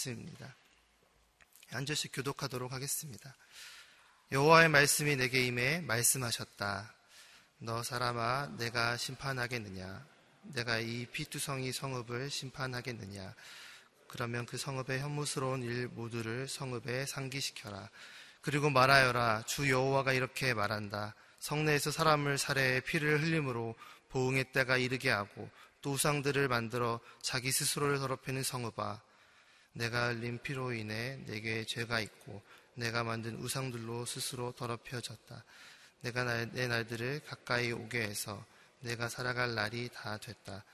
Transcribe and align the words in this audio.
말씀입니다. 0.00 0.54
한 1.70 1.84
절씩 1.84 2.12
교독하도록 2.14 2.72
하겠습니다. 2.72 3.36
여호와의 4.32 4.68
말씀이 4.68 5.16
내게 5.16 5.44
임해 5.44 5.82
말씀하셨다. 5.82 6.94
너 7.58 7.82
사람아 7.82 8.56
내가 8.56 8.96
심판하겠느냐? 8.96 10.06
내가 10.54 10.78
이 10.78 11.06
피투성이 11.06 11.72
성읍을 11.72 12.30
심판하겠느냐? 12.30 13.34
그러면 14.08 14.46
그 14.46 14.56
성읍의 14.56 15.00
혐오스러운 15.00 15.62
일 15.62 15.88
모두를 15.88 16.48
성읍에 16.48 17.06
상기시켜라. 17.06 17.90
그리고 18.40 18.70
말하여라. 18.70 19.42
주 19.46 19.68
여호와가 19.68 20.14
이렇게 20.14 20.54
말한다. 20.54 21.14
성내에서 21.40 21.90
사람을 21.90 22.38
살해 22.38 22.80
피를 22.80 23.22
흘림으로 23.22 23.74
보응의 24.08 24.52
때가 24.52 24.78
이르게 24.78 25.10
하고 25.10 25.50
또 25.82 25.92
우상들을 25.92 26.48
만들어 26.48 27.00
자기 27.20 27.52
스스로를 27.52 27.98
더럽히는 27.98 28.42
성읍아. 28.42 29.09
내가 29.72 30.08
흘린 30.08 30.38
피로 30.42 30.72
인해 30.72 31.18
내게 31.26 31.64
죄가 31.64 32.00
있고 32.00 32.42
내가 32.74 33.04
만든 33.04 33.36
우상들로 33.36 34.04
스스로 34.06 34.52
더럽혀졌다. 34.52 35.44
내가 36.02 36.46
내 36.46 36.66
날들을 36.66 37.20
가까이 37.26 37.72
오게 37.72 38.00
해서 38.00 38.44
내가 38.80 39.08
살아갈 39.08 39.54
날이 39.54 39.88
다 39.92 40.16
됐다. 40.18 40.64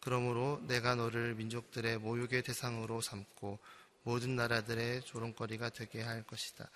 그러므로 0.00 0.62
내가 0.68 0.94
너를 0.94 1.34
민족들의 1.34 1.98
모욕의 1.98 2.42
대상으로 2.42 3.00
삼고 3.00 3.58
모든 4.04 4.36
나라들의 4.36 5.02
조롱거리가 5.02 5.70
되게 5.70 6.00
할 6.00 6.22
것이다. 6.22 6.70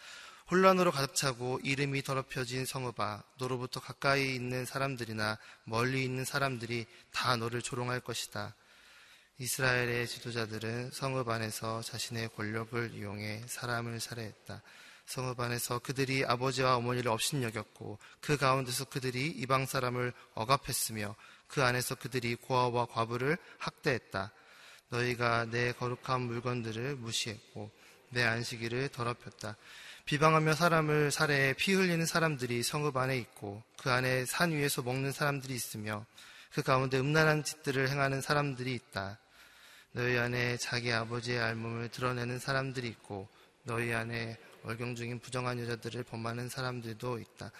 혼란으로 0.50 0.90
가득 0.90 1.14
차고 1.14 1.60
이름이 1.62 2.02
더럽혀진 2.02 2.66
성읍아, 2.66 3.22
너로부터 3.38 3.78
가까이 3.78 4.34
있는 4.34 4.64
사람들이나 4.64 5.38
멀리 5.62 6.02
있는 6.02 6.24
사람들이 6.24 6.86
다 7.12 7.36
너를 7.36 7.62
조롱할 7.62 8.00
것이다. 8.00 8.56
이스라엘의 9.40 10.06
지도자들은 10.06 10.90
성읍 10.90 11.26
안에서 11.26 11.80
자신의 11.80 12.28
권력을 12.36 12.92
이용해 12.92 13.44
사람을 13.46 13.98
살해했다. 13.98 14.60
성읍 15.06 15.40
안에서 15.40 15.78
그들이 15.78 16.26
아버지와 16.26 16.76
어머니를 16.76 17.10
업신여겼고 17.10 17.98
그 18.20 18.36
가운데서 18.36 18.84
그들이 18.84 19.28
이방 19.28 19.64
사람을 19.64 20.12
억압했으며 20.34 21.16
그 21.48 21.64
안에서 21.64 21.94
그들이 21.94 22.34
고아와 22.34 22.84
과부를 22.84 23.38
학대했다. 23.56 24.30
너희가 24.90 25.46
내 25.46 25.72
거룩한 25.72 26.20
물건들을 26.20 26.96
무시했고 26.96 27.70
내 28.10 28.22
안식일을 28.22 28.90
더럽혔다. 28.90 29.56
비방하며 30.04 30.52
사람을 30.52 31.10
살해해 31.10 31.54
피 31.54 31.72
흘리는 31.72 32.04
사람들이 32.04 32.62
성읍 32.62 32.94
안에 32.94 33.16
있고 33.16 33.62
그 33.78 33.90
안에 33.90 34.26
산 34.26 34.52
위에서 34.52 34.82
먹는 34.82 35.12
사람들이 35.12 35.54
있으며 35.54 36.04
그 36.52 36.62
가운데 36.62 36.98
음란한 36.98 37.42
짓들을 37.42 37.88
행하는 37.88 38.20
사람들이 38.20 38.74
있다. 38.74 39.18
너희 39.92 40.16
안에 40.18 40.56
자기 40.56 40.92
아버지의 40.92 41.40
알몸을 41.40 41.88
드러내는 41.88 42.38
사람들이 42.38 42.86
있고 42.88 43.28
너희 43.64 43.92
안에 43.92 44.38
월경 44.62 44.94
중인 44.94 45.18
부정한 45.18 45.58
여자들을 45.58 46.04
범하는 46.04 46.48
사람들도 46.48 47.18
있다. 47.18 47.50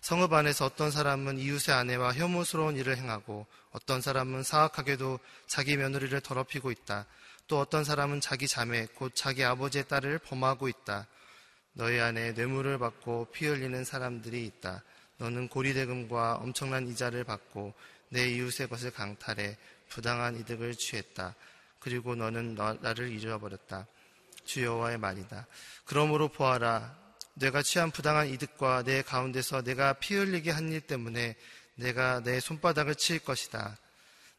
성읍 0.00 0.32
안에서 0.32 0.64
어떤 0.64 0.90
사람은 0.90 1.38
이웃의 1.38 1.74
아내와 1.74 2.12
혐오스러운 2.14 2.76
일을 2.76 2.96
행하고 2.96 3.46
어떤 3.70 4.00
사람은 4.00 4.42
사악하게도 4.42 5.18
자기 5.46 5.76
며느리를 5.76 6.20
더럽히고 6.20 6.70
있다. 6.70 7.06
또 7.48 7.60
어떤 7.60 7.84
사람은 7.84 8.20
자기 8.20 8.48
자매, 8.48 8.86
곧 8.86 9.12
자기 9.14 9.44
아버지의 9.44 9.86
딸을 9.88 10.18
범하고 10.18 10.68
있다. 10.68 11.06
너희 11.72 12.00
안에 12.00 12.32
뇌물을 12.32 12.78
받고 12.78 13.28
피 13.32 13.46
흘리는 13.46 13.84
사람들이 13.84 14.44
있다. 14.46 14.82
너는 15.18 15.48
고리대금과 15.48 16.36
엄청난 16.36 16.88
이자를 16.88 17.24
받고 17.24 17.74
내 18.08 18.28
이웃의 18.28 18.68
것을 18.68 18.90
강탈해 18.90 19.56
부당한 19.88 20.36
이득을 20.36 20.74
취했다. 20.74 21.34
그리고 21.86 22.16
너는 22.16 22.56
나를 22.80 23.12
잃어버렸다. 23.12 23.86
주 24.44 24.64
여호와의 24.64 24.98
말이다. 24.98 25.46
그러므로 25.84 26.26
보아라. 26.26 26.98
내가 27.34 27.62
취한 27.62 27.92
부당한 27.92 28.26
이득과 28.26 28.82
내 28.82 29.02
가운데서 29.02 29.62
내가 29.62 29.92
피 29.92 30.16
흘리게 30.16 30.50
한 30.50 30.72
일 30.72 30.80
때문에 30.80 31.36
내가 31.76 32.18
내 32.24 32.40
손바닥을 32.40 32.96
칠 32.96 33.20
것이다. 33.20 33.78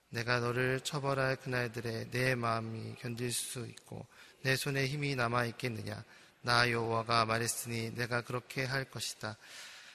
내가 0.10 0.42
너를 0.42 0.82
처벌할 0.82 1.38
그날들에 1.38 2.10
내 2.12 2.36
마음이 2.36 2.96
견딜 3.00 3.32
수 3.32 3.66
있고 3.66 4.06
내 4.42 4.58
손에 4.58 4.86
힘이 4.86 5.16
남아 5.16 5.46
있겠느냐? 5.46 6.04
나 6.42 6.70
여호와가 6.70 7.24
말했으니 7.24 7.96
내가 7.96 8.24
그렇게 8.24 8.66
할 8.66 8.84
것이다. 8.84 9.38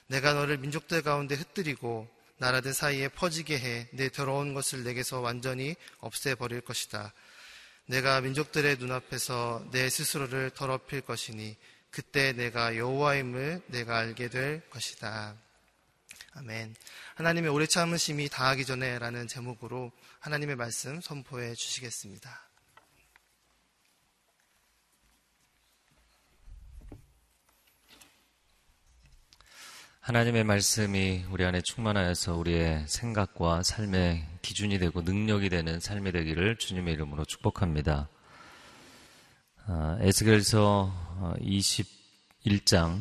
내가 0.07 0.33
너를 0.33 0.57
민족들 0.57 1.03
가운데 1.03 1.35
흩뜨리고 1.35 2.07
나라들 2.39 2.73
사이에 2.73 3.09
퍼지게 3.09 3.59
해 3.59 3.87
내 3.91 4.09
더러운 4.09 4.55
것을 4.55 4.83
내게서 4.83 5.19
완전히 5.19 5.75
없애버릴 5.99 6.61
것이다. 6.61 7.13
내가 7.85 8.21
민족들의 8.21 8.77
눈앞에서 8.77 9.65
내 9.71 9.89
스스로를 9.89 10.51
더럽힐 10.51 11.01
것이니 11.01 11.57
그때 11.89 12.33
내가 12.33 12.77
여호와임을 12.77 13.63
내가 13.67 13.97
알게 13.97 14.29
될 14.29 14.67
것이다. 14.69 15.35
아멘. 16.35 16.75
하나님의 17.15 17.51
오래 17.51 17.67
참으심이 17.67 18.29
다하기 18.29 18.65
전에라는 18.65 19.27
제목으로 19.27 19.91
하나님의 20.19 20.55
말씀 20.55 21.01
선포해 21.01 21.53
주시겠습니다. 21.53 22.52
하나님의 30.03 30.43
말씀이 30.43 31.23
우리 31.31 31.45
안에 31.45 31.61
충만하여서 31.61 32.35
우리의 32.35 32.83
생각과 32.87 33.63
삶의 33.63 34.27
기준이 34.41 34.77
되고 34.77 35.01
능력이 35.01 35.47
되는 35.47 35.79
삶이 35.79 36.11
되기를 36.11 36.57
주님의 36.57 36.95
이름으로 36.95 37.23
축복합니다. 37.23 38.09
아, 39.65 39.97
에스겔서 40.01 41.37
21장 41.39 42.99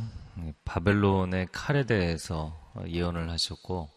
바벨론의 0.64 1.48
칼에 1.50 1.86
대해서 1.86 2.72
예언을 2.86 3.30
하셨고 3.30 3.90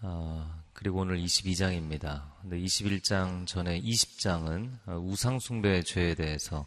아, 0.00 0.60
그리고 0.72 1.02
오늘 1.02 1.18
22장입니다. 1.18 2.32
근데 2.40 2.58
21장 2.58 3.46
전에 3.46 3.80
20장은 3.80 4.72
우상 4.88 5.38
숭배 5.38 5.82
죄에 5.82 6.16
대해서 6.16 6.66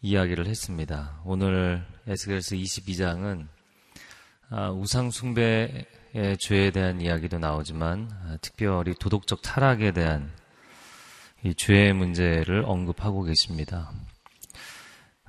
이야기를 0.00 0.46
했습니다. 0.46 1.20
오늘 1.24 1.84
에스겔서 2.06 2.54
22장은 2.54 3.48
아, 3.48 3.59
우상숭배의 4.50 5.86
죄에 6.38 6.70
대한 6.72 7.00
이야기도 7.00 7.38
나오지만 7.38 8.10
아, 8.24 8.36
특별히 8.40 8.94
도덕적 8.94 9.42
타락에 9.42 9.92
대한 9.92 10.32
이 11.44 11.54
죄의 11.54 11.92
문제를 11.92 12.64
언급하고 12.66 13.22
계십니다. 13.22 13.92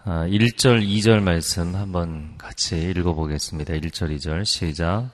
1절, 0.05 0.77
아, 0.77 0.79
2절 0.79 1.21
말씀 1.21 1.75
한번 1.75 2.35
같이 2.39 2.81
읽어보겠습니다. 2.81 3.75
1절, 3.75 4.15
2절 4.17 4.43
시작. 4.45 5.11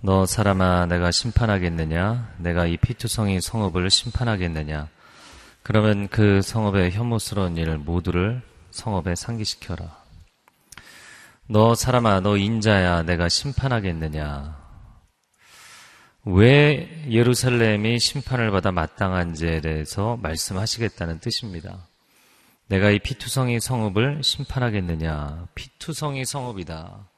너 0.00 0.26
사람아 0.26 0.86
내가 0.86 1.12
심판하겠느냐? 1.12 2.34
내가 2.38 2.66
이 2.66 2.76
피투성이 2.76 3.40
성읍을 3.40 3.90
심판하겠느냐? 3.90 4.88
그러면 5.62 6.08
그 6.08 6.42
성읍의 6.42 6.92
혐오스러운 6.92 7.56
일 7.56 7.78
모두를 7.78 8.42
성읍에 8.70 9.14
상기시켜라. 9.14 10.07
너 11.50 11.74
사람아, 11.74 12.20
너 12.20 12.36
인자야, 12.36 13.04
내가 13.04 13.28
심판하겠느냐? 13.30 14.54
왜 16.26 17.06
예루살렘이 17.08 17.98
심판을 17.98 18.50
받아 18.50 18.70
마땅한지에 18.70 19.62
대해서 19.62 20.18
말씀하시겠다는 20.18 21.20
뜻입니다. 21.20 21.86
내가 22.66 22.90
이 22.90 22.98
피투성이 22.98 23.60
성읍을 23.60 24.22
심판하겠느냐? 24.22 25.46
피투성이 25.54 26.26
성읍이다. 26.26 27.08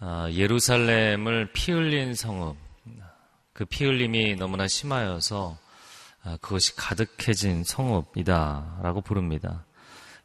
아, 0.00 0.28
예루살렘을 0.30 1.52
피 1.52 1.72
흘린 1.72 2.14
성읍. 2.14 2.56
그 3.52 3.66
피 3.66 3.84
흘림이 3.84 4.36
너무나 4.36 4.66
심하여서 4.66 5.58
아, 6.24 6.38
그것이 6.40 6.74
가득해진 6.74 7.64
성읍이다. 7.64 8.78
라고 8.82 9.02
부릅니다. 9.02 9.66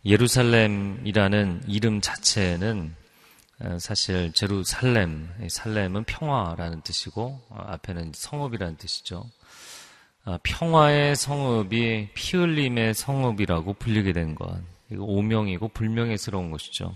예루살렘이라는 0.06 1.64
이름 1.68 2.00
자체는 2.00 2.96
사실 3.80 4.32
제루살렘, 4.34 5.30
살렘은 5.50 6.04
평화라는 6.04 6.82
뜻이고 6.82 7.42
어, 7.50 7.64
앞에는 7.68 8.12
성읍이라는 8.14 8.78
뜻이죠. 8.78 9.26
아, 10.26 10.38
평화의 10.44 11.16
성읍이 11.16 12.10
피 12.14 12.38
흘림의 12.38 12.94
성읍이라고 12.94 13.74
불리게 13.74 14.14
된 14.14 14.36
것. 14.36 14.60
이거 14.92 15.04
오명이고 15.04 15.70
불명예스러운 15.70 16.52
것이죠. 16.52 16.96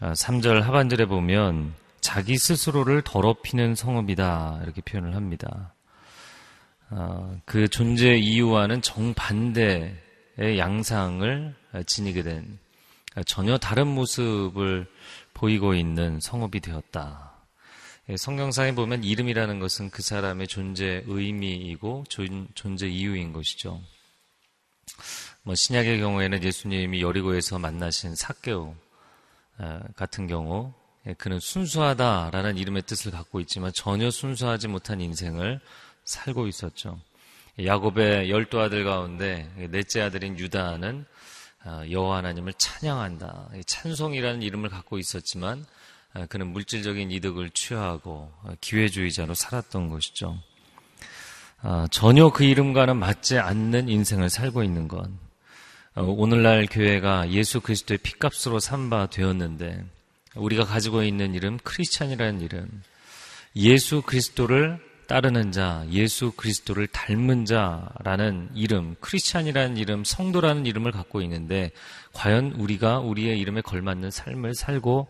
3절 0.00 0.62
아, 0.62 0.66
하반절에 0.66 1.06
보면 1.06 1.74
자기 2.00 2.36
스스로를 2.36 3.02
더럽히는 3.02 3.74
성읍이다 3.74 4.60
이렇게 4.64 4.82
표현을 4.82 5.14
합니다. 5.14 5.72
아, 6.90 7.36
그 7.46 7.68
존재 7.68 8.14
이유와는 8.16 8.82
정반대의 8.82 10.58
양상을 10.58 11.54
지니게 11.86 12.22
된 12.22 12.58
전혀 13.26 13.56
다른 13.56 13.86
모습을 13.86 14.86
보이고 15.34 15.74
있는 15.74 16.20
성읍이 16.20 16.60
되었다. 16.60 17.34
예, 18.08 18.16
성경상에 18.16 18.74
보면 18.74 19.02
이름이라는 19.02 19.58
것은 19.58 19.90
그 19.90 20.02
사람의 20.02 20.46
존재 20.46 21.02
의미이고 21.06 22.04
존재 22.54 22.86
이유인 22.86 23.32
것이죠. 23.32 23.80
뭐 25.42 25.54
신약의 25.54 26.00
경우에는 26.00 26.42
예수님이 26.42 27.02
여리고에서 27.02 27.58
만나신 27.58 28.14
사개오 28.14 28.74
어, 29.58 29.80
같은 29.96 30.26
경우 30.26 30.72
예, 31.06 31.14
그는 31.14 31.38
순수하다라는 31.38 32.56
이름의 32.56 32.82
뜻을 32.82 33.10
갖고 33.10 33.40
있지만 33.40 33.72
전혀 33.74 34.10
순수하지 34.10 34.68
못한 34.68 35.00
인생을 35.00 35.60
살고 36.04 36.46
있었죠. 36.46 37.00
야곱의 37.62 38.30
열두 38.30 38.60
아들 38.60 38.84
가운데 38.84 39.50
넷째 39.70 40.02
아들인 40.02 40.38
유다는 40.38 41.00
어, 41.00 41.14
여호와 41.66 42.18
하나님을 42.18 42.54
찬양한다. 42.54 43.50
찬송이라는 43.66 44.42
이름을 44.42 44.68
갖고 44.68 44.98
있었지만 44.98 45.64
어, 46.14 46.26
그는 46.28 46.48
물질적인 46.48 47.10
이득을 47.10 47.50
취하고 47.50 48.32
어, 48.42 48.54
기회주의자로 48.60 49.34
살았던 49.34 49.88
것이죠. 49.88 50.38
전혀 51.90 52.28
그 52.28 52.44
이름과는 52.44 52.98
맞지 52.98 53.38
않는 53.38 53.88
인생을 53.88 54.28
살고 54.28 54.62
있는 54.62 54.86
건 54.86 55.18
오늘날 55.96 56.66
교회가 56.66 57.30
예수 57.30 57.62
그리스도의 57.62 57.96
피값으로 58.02 58.60
삼바 58.60 59.06
되었는데 59.06 59.82
우리가 60.34 60.64
가지고 60.64 61.02
있는 61.02 61.34
이름 61.34 61.56
크리스찬이라는 61.56 62.42
이름 62.42 62.82
예수 63.56 64.02
그리스도를 64.02 64.78
따르는 65.06 65.52
자, 65.52 65.84
예수 65.90 66.32
그리스도를 66.32 66.86
닮은 66.86 67.44
자라는 67.44 68.50
이름, 68.54 68.94
크리스찬이라는 69.00 69.76
이름, 69.76 70.04
성도라는 70.04 70.66
이름을 70.66 70.92
갖고 70.92 71.20
있는데 71.22 71.70
과연 72.12 72.52
우리가 72.52 73.00
우리의 73.00 73.38
이름에 73.38 73.60
걸맞는 73.60 74.10
삶을 74.10 74.54
살고 74.54 75.08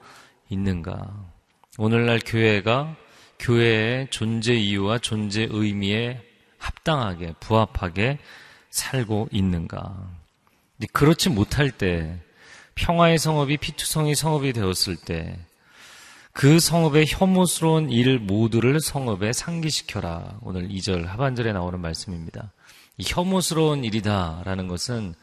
있는가? 0.49 1.33
오늘날 1.79 2.21
교회가 2.25 2.97
교회의 3.39 4.09
존재 4.11 4.55
이유와 4.55 4.99
존재 4.99 5.47
의미에 5.51 6.21
합당하게 6.59 7.35
부합하게 7.41 8.19
살고 8.71 9.29
있는가? 9.31 10.11
그렇지 10.93 11.31
못할 11.31 11.71
때 11.71 12.19
평화의 12.75 13.19
성업이 13.19 13.57
피투성의 13.59 14.15
성업이 14.15 14.53
되었을 14.53 14.97
때 14.97 15.39
그 16.35 16.59
성읍의 16.59 17.07
혐오스러운 17.07 17.91
일 17.91 18.19
모두를 18.19 18.81
성읍에 18.81 19.33
상기시켜라. 19.33 20.41
오늘 20.43 20.69
2절 20.69 21.07
하반절에 21.07 21.53
나오는 21.53 21.79
말씀입니다. 21.81 22.53
이 22.99 23.05
혐오스러운 23.07 23.85
일이다라는 23.85 24.67
것은 24.67 25.15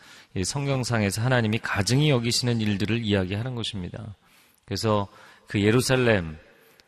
성경상에서 0.42 1.22
하나님이 1.22 1.60
가증히 1.60 2.10
여기시는 2.10 2.62
일들을 2.62 3.04
이야기하는 3.04 3.56
것입니다. 3.56 4.16
그래서 4.64 5.10
그 5.48 5.62
예루살렘, 5.62 6.38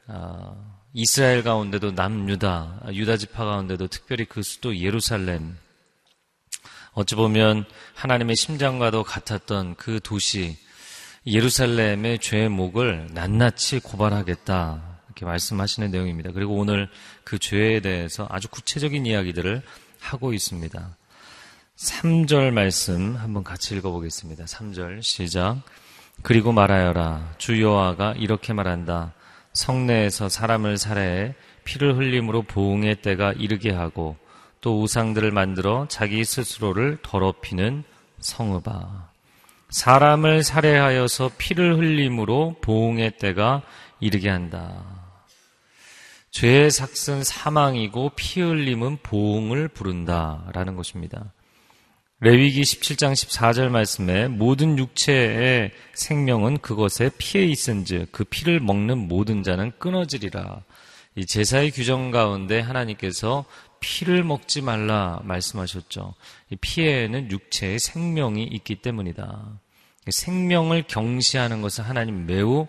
아, 0.07 0.55
이스라엘 0.93 1.43
가운데도 1.43 1.91
남유다, 1.91 2.83
유다 2.93 3.17
지파 3.17 3.43
가운데도 3.43 3.87
특별히 3.87 4.23
그 4.23 4.41
수도 4.41 4.77
예루살렘, 4.77 5.57
어찌 6.93 7.15
보면 7.15 7.65
하나님의 7.95 8.37
심장과도 8.37 9.03
같았던 9.03 9.75
그 9.75 9.99
도시, 10.01 10.57
예루살렘의 11.25 12.19
죄목을 12.19 13.09
낱낱이 13.13 13.79
고발하겠다. 13.79 14.81
이렇게 15.07 15.25
말씀하시는 15.25 15.89
내용입니다. 15.89 16.31
그리고 16.31 16.55
오늘 16.55 16.89
그 17.23 17.39
죄에 17.39 17.79
대해서 17.79 18.27
아주 18.29 18.49
구체적인 18.49 19.05
이야기들을 19.05 19.61
하고 20.01 20.33
있습니다. 20.33 20.97
3절 21.77 22.51
말씀 22.51 23.15
한번 23.15 23.43
같이 23.43 23.75
읽어보겠습니다. 23.75 24.43
3절 24.45 25.01
시작. 25.01 25.61
그리고 26.21 26.51
말하여라. 26.51 27.35
주 27.37 27.61
여호와가 27.61 28.13
이렇게 28.17 28.53
말한다. 28.53 29.13
성내에서 29.53 30.29
사람을 30.29 30.77
살해해 30.77 31.35
피를 31.63 31.95
흘림으로 31.97 32.43
보응의 32.43 33.01
때가 33.01 33.33
이르게 33.33 33.71
하고 33.71 34.17
또 34.59 34.81
우상들을 34.81 35.31
만들어 35.31 35.85
자기 35.89 36.25
스스로를 36.25 36.97
더럽히는 37.01 37.83
성읍아. 38.19 39.12
사람을 39.73 40.43
살해하여서 40.43 41.31
피를 41.39 41.77
흘림으로 41.79 42.57
보응의 42.61 43.17
때가 43.17 43.63
이르게 43.99 44.29
한다. 44.29 44.85
죄의 46.29 46.69
삭은 46.69 47.23
사망이고 47.23 48.11
피 48.15 48.41
흘림은 48.41 48.99
보응을 49.01 49.69
부른다라는 49.69 50.75
것입니다. 50.75 51.33
레위기 52.19 52.61
17장 52.61 53.13
14절 53.13 53.69
말씀에 53.69 54.27
모든 54.27 54.77
육체의 54.77 55.71
생명은 55.95 56.59
그것에 56.59 57.09
피해 57.17 57.43
있은즉 57.45 58.11
그 58.11 58.25
피를 58.25 58.59
먹는 58.59 59.07
모든 59.07 59.41
자는 59.41 59.71
끊어지리라. 59.79 60.61
이 61.15 61.25
제사의 61.25 61.71
규정 61.71 62.11
가운데 62.11 62.59
하나님께서 62.59 63.45
피를 63.79 64.23
먹지 64.23 64.61
말라 64.61 65.19
말씀하셨죠. 65.23 66.13
이 66.51 66.55
피에는 66.57 67.31
육체의 67.31 67.79
생명이 67.79 68.43
있기 68.43 68.75
때문이다. 68.75 69.62
생명을 70.09 70.83
경시하는 70.87 71.61
것은 71.61 71.83
하나님 71.83 72.25
매우 72.25 72.67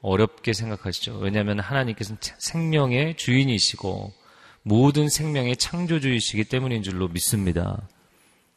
어렵게 0.00 0.52
생각하시죠. 0.52 1.18
왜냐하면 1.18 1.60
하나님께서는 1.60 2.18
생명의 2.38 3.16
주인이시고 3.16 4.12
모든 4.62 5.08
생명의 5.08 5.56
창조주이시기 5.56 6.44
때문인 6.44 6.82
줄로 6.82 7.08
믿습니다. 7.08 7.88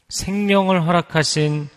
생명을 0.10 0.86
허락하신 0.86 1.70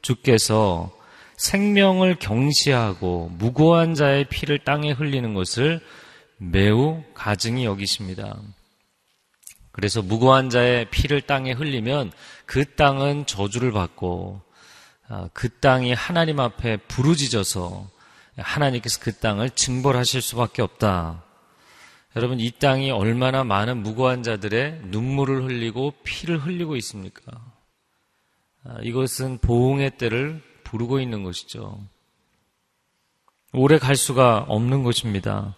주께서 0.00 0.90
생명을 1.36 2.16
경시하고 2.16 3.30
무고한 3.38 3.94
자의 3.94 4.24
피를 4.24 4.58
땅에 4.58 4.92
흘리는 4.92 5.34
것을 5.34 5.80
매우 6.38 7.02
가증히 7.14 7.64
여기십니다. 7.64 8.40
그래서 9.70 10.02
무고한 10.02 10.50
자의 10.50 10.84
피를 10.90 11.20
땅에 11.22 11.52
흘리면 11.52 12.12
그 12.46 12.74
땅은 12.74 13.26
저주를 13.26 13.72
받고 13.72 14.40
아, 14.40 14.51
그 15.32 15.48
땅이 15.48 15.92
하나님 15.92 16.40
앞에 16.40 16.78
부르짖어서 16.78 17.88
하나님께서 18.36 19.00
그 19.00 19.12
땅을 19.12 19.50
징벌하실 19.50 20.22
수밖에 20.22 20.62
없다. 20.62 21.22
여러분 22.16 22.40
이 22.40 22.50
땅이 22.50 22.90
얼마나 22.90 23.42
많은 23.44 23.82
무고한 23.82 24.22
자들의 24.22 24.82
눈물을 24.84 25.44
흘리고 25.44 25.94
피를 26.02 26.38
흘리고 26.38 26.76
있습니까? 26.76 27.32
아, 28.64 28.76
이것은 28.82 29.38
보응의 29.38 29.96
때를 29.96 30.42
부르고 30.64 31.00
있는 31.00 31.24
것이죠. 31.24 31.80
오래 33.54 33.78
갈 33.78 33.96
수가 33.96 34.44
없는 34.48 34.82
것입니다. 34.82 35.56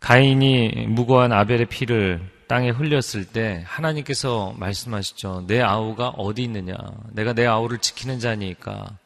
가인이 0.00 0.86
무고한 0.88 1.32
아벨의 1.32 1.66
피를 1.66 2.33
땅에 2.54 2.70
흘렸을 2.70 3.24
때 3.24 3.64
하나님께서 3.66 4.54
말씀하시죠. 4.56 5.46
내 5.48 5.60
아우가 5.60 6.10
어디 6.10 6.44
있느냐? 6.44 6.76
내가 7.10 7.32
내 7.32 7.46
아우를 7.46 7.78
지키는 7.78 8.20
자니까 8.20 8.96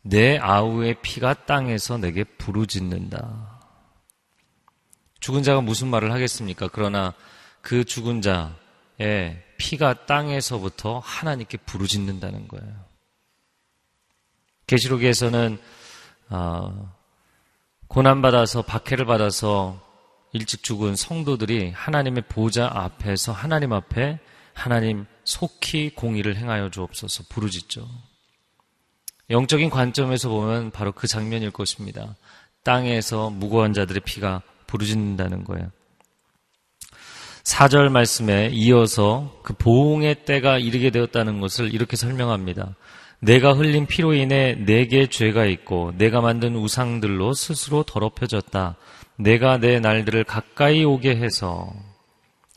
내 0.00 0.38
아우의 0.38 1.02
피가 1.02 1.44
땅에서 1.44 1.98
내게 1.98 2.24
부르짖는다. 2.24 3.60
죽은 5.20 5.42
자가 5.42 5.60
무슨 5.60 5.88
말을 5.88 6.12
하겠습니까? 6.12 6.70
그러나 6.72 7.12
그 7.60 7.84
죽은 7.84 8.22
자의 8.22 9.44
피가 9.58 10.06
땅에서부터 10.06 11.00
하나님께 11.00 11.58
부르짖는다는 11.58 12.48
거예요. 12.48 12.72
계시록에서는 14.66 15.60
어, 16.30 16.94
고난 17.86 18.22
받아서 18.22 18.62
박해를 18.62 19.04
받아서 19.04 19.78
일찍 20.32 20.62
죽은 20.62 20.96
성도들이 20.96 21.70
하나님의 21.70 22.24
보좌 22.28 22.70
앞에서 22.72 23.32
하나님 23.32 23.72
앞에 23.72 24.18
하나님 24.52 25.06
속히 25.24 25.90
공의를 25.94 26.36
행하여 26.36 26.70
주옵소서 26.70 27.24
부르짖죠. 27.28 27.88
영적인 29.30 29.70
관점에서 29.70 30.28
보면 30.28 30.70
바로 30.70 30.92
그 30.92 31.06
장면일 31.06 31.50
것입니다. 31.50 32.16
땅에서 32.64 33.30
무고한 33.30 33.72
자들의 33.72 34.02
피가 34.04 34.42
부르짖는다는 34.66 35.44
거예요. 35.44 35.70
4절 37.44 37.88
말씀에 37.88 38.50
이어서 38.52 39.40
그 39.42 39.54
보응의 39.54 40.26
때가 40.26 40.58
이르게 40.58 40.90
되었다는 40.90 41.40
것을 41.40 41.72
이렇게 41.72 41.96
설명합니다. 41.96 42.74
내가 43.20 43.52
흘린 43.52 43.86
피로 43.86 44.14
인해 44.14 44.54
내게 44.54 45.08
죄가 45.08 45.46
있고 45.46 45.92
내가 45.96 46.20
만든 46.20 46.54
우상들로 46.56 47.32
스스로 47.32 47.82
더럽혀졌다. 47.82 48.76
내가 49.18 49.58
내 49.58 49.80
날들을 49.80 50.24
가까이 50.24 50.84
오게 50.84 51.16
해서 51.16 51.72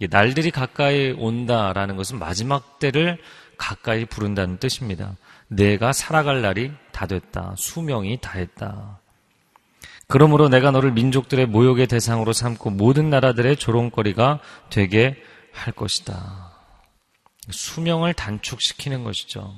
날들이 0.09 0.51
가까이 0.51 1.11
온다라는 1.11 1.95
것은 1.95 2.19
마지막 2.19 2.79
때를 2.79 3.19
가까이 3.57 4.05
부른다는 4.05 4.57
뜻입니다. 4.57 5.15
내가 5.47 5.91
살아갈 5.91 6.41
날이 6.41 6.71
다 6.91 7.05
됐다. 7.07 7.55
수명이 7.57 8.19
다했다. 8.21 8.99
그러므로 10.07 10.49
내가 10.49 10.71
너를 10.71 10.91
민족들의 10.91 11.45
모욕의 11.45 11.87
대상으로 11.87 12.33
삼고 12.33 12.71
모든 12.71 13.09
나라들의 13.09 13.55
조롱거리가 13.57 14.39
되게 14.69 15.15
할 15.53 15.73
것이다. 15.73 16.51
수명을 17.49 18.13
단축시키는 18.13 19.03
것이죠. 19.03 19.53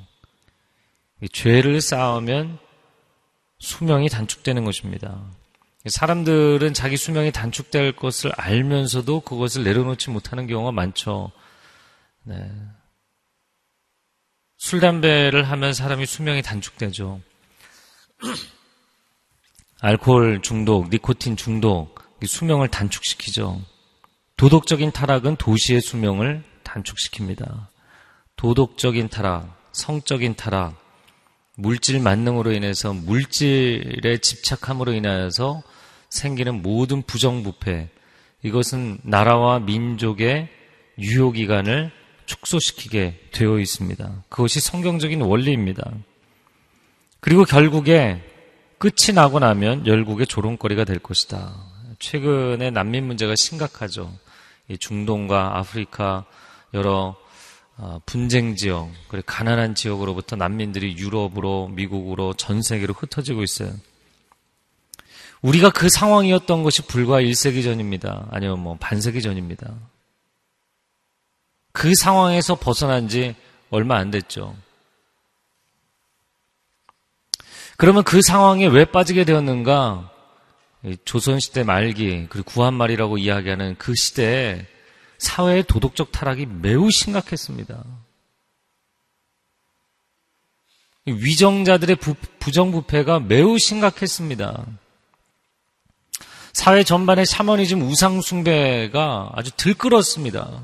죄를 1.31 1.81
쌓으면 1.81 2.59
수명이 3.59 4.09
단축되는 4.09 4.65
것입니다. 4.65 5.21
사람들은 5.85 6.73
자기 6.73 6.95
수명이 6.95 7.31
단축될 7.31 7.95
것을 7.97 8.31
알면서도 8.37 9.21
그것을 9.21 9.63
내려놓지 9.63 10.11
못하는 10.11 10.47
경우가 10.47 10.71
많죠. 10.71 11.31
네. 12.23 12.35
술, 14.57 14.79
담배를 14.79 15.43
하면 15.51 15.73
사람이 15.73 16.05
수명이 16.05 16.41
단축되죠. 16.41 17.19
알코올 19.81 20.41
중독, 20.41 20.87
니코틴 20.89 21.35
중독, 21.35 22.01
수명을 22.25 22.69
단축시키죠. 22.69 23.61
도덕적인 24.37 24.93
타락은 24.93 25.35
도시의 25.35 25.81
수명을 25.81 26.43
단축시킵니다. 26.63 27.67
도덕적인 28.37 29.09
타락, 29.09 29.53
성적인 29.73 30.35
타락, 30.35 30.81
물질 31.55 31.99
만능으로 31.99 32.53
인해서 32.53 32.93
물질에 32.93 34.19
집착함으로 34.19 34.93
인하여서 34.93 35.61
생기는 36.13 36.61
모든 36.61 37.01
부정부패, 37.01 37.89
이것은 38.43 38.99
나라와 39.03 39.59
민족의 39.59 40.47
유효 40.99 41.31
기간을 41.31 41.91
축소시키게 42.25 43.29
되어 43.31 43.59
있습니다. 43.59 44.23
그것이 44.29 44.59
성경적인 44.59 45.21
원리입니다. 45.21 45.91
그리고 47.19 47.45
결국에 47.45 48.21
끝이 48.77 49.13
나고 49.15 49.39
나면 49.39 49.87
열국의 49.87 50.27
조롱거리가 50.27 50.83
될 50.83 50.99
것이다. 50.99 51.55
최근에 51.99 52.69
난민 52.69 53.05
문제가 53.07 53.35
심각하죠. 53.35 54.13
중동과 54.79 55.57
아프리카 55.57 56.25
여러 56.73 57.15
어, 57.75 57.99
분쟁 58.05 58.55
지역, 58.55 58.91
그리고 59.07 59.25
가난한 59.25 59.73
지역으로부터 59.73 60.35
난민들이 60.35 60.95
유럽으로, 60.95 61.69
미국으로, 61.69 62.35
전 62.35 62.61
세계로 62.61 62.93
흩어지고 62.93 63.41
있어요. 63.41 63.73
우리가 65.43 65.69
그 65.69 65.89
상황이었던 65.89 66.63
것이 66.63 66.81
불과 66.83 67.21
1세기 67.21 67.63
전입니다. 67.63 68.27
아니면 68.31 68.59
뭐 68.59 68.77
반세기 68.79 69.21
전입니다. 69.21 69.73
그 71.73 71.93
상황에서 71.95 72.55
벗어난 72.55 73.09
지 73.09 73.35
얼마 73.69 73.97
안 73.97 74.09
됐죠. 74.09 74.55
그러면 77.75 78.03
그 78.03 78.21
상황에 78.21 78.67
왜 78.67 78.85
빠지게 78.85 79.25
되었는가? 79.25 80.11
조선시대 81.05 81.63
말기, 81.63 82.27
그리고 82.29 82.51
구한말이라고 82.51 83.17
이야기하는 83.17 83.75
그 83.77 83.95
시대에 83.95 84.65
사회의 85.17 85.63
도덕적 85.63 86.11
타락이 86.11 86.45
매우 86.45 86.89
심각했습니다. 86.91 87.83
위정자들의 91.05 91.95
부, 91.97 92.15
부정부패가 92.39 93.19
매우 93.21 93.57
심각했습니다. 93.57 94.65
사회 96.53 96.83
전반의 96.83 97.25
샤머니즘 97.25 97.81
우상 97.81 98.21
숭배가 98.21 99.31
아주 99.33 99.51
들끓었습니다. 99.57 100.61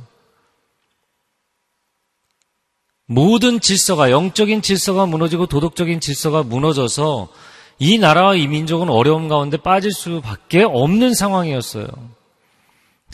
모든 3.06 3.60
질서가, 3.60 4.12
영적인 4.12 4.62
질서가 4.62 5.08
무너지고 5.08 5.48
도덕적인 5.48 6.00
질서가 6.00 6.44
무너져서 6.44 7.30
이 7.80 7.98
나라와 7.98 8.36
이 8.36 8.48
민족은 8.48 8.90
어려움 8.90 9.28
가운데 9.28 9.58
빠질 9.58 9.92
수밖에 9.92 10.64
없는 10.64 11.16
상황이었어요. 11.16 11.88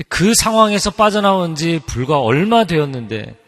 그 0.09 0.33
상황에서 0.35 0.91
빠져나온 0.91 1.55
지 1.55 1.79
불과 1.85 2.19
얼마 2.19 2.65
되었는데 2.65 3.39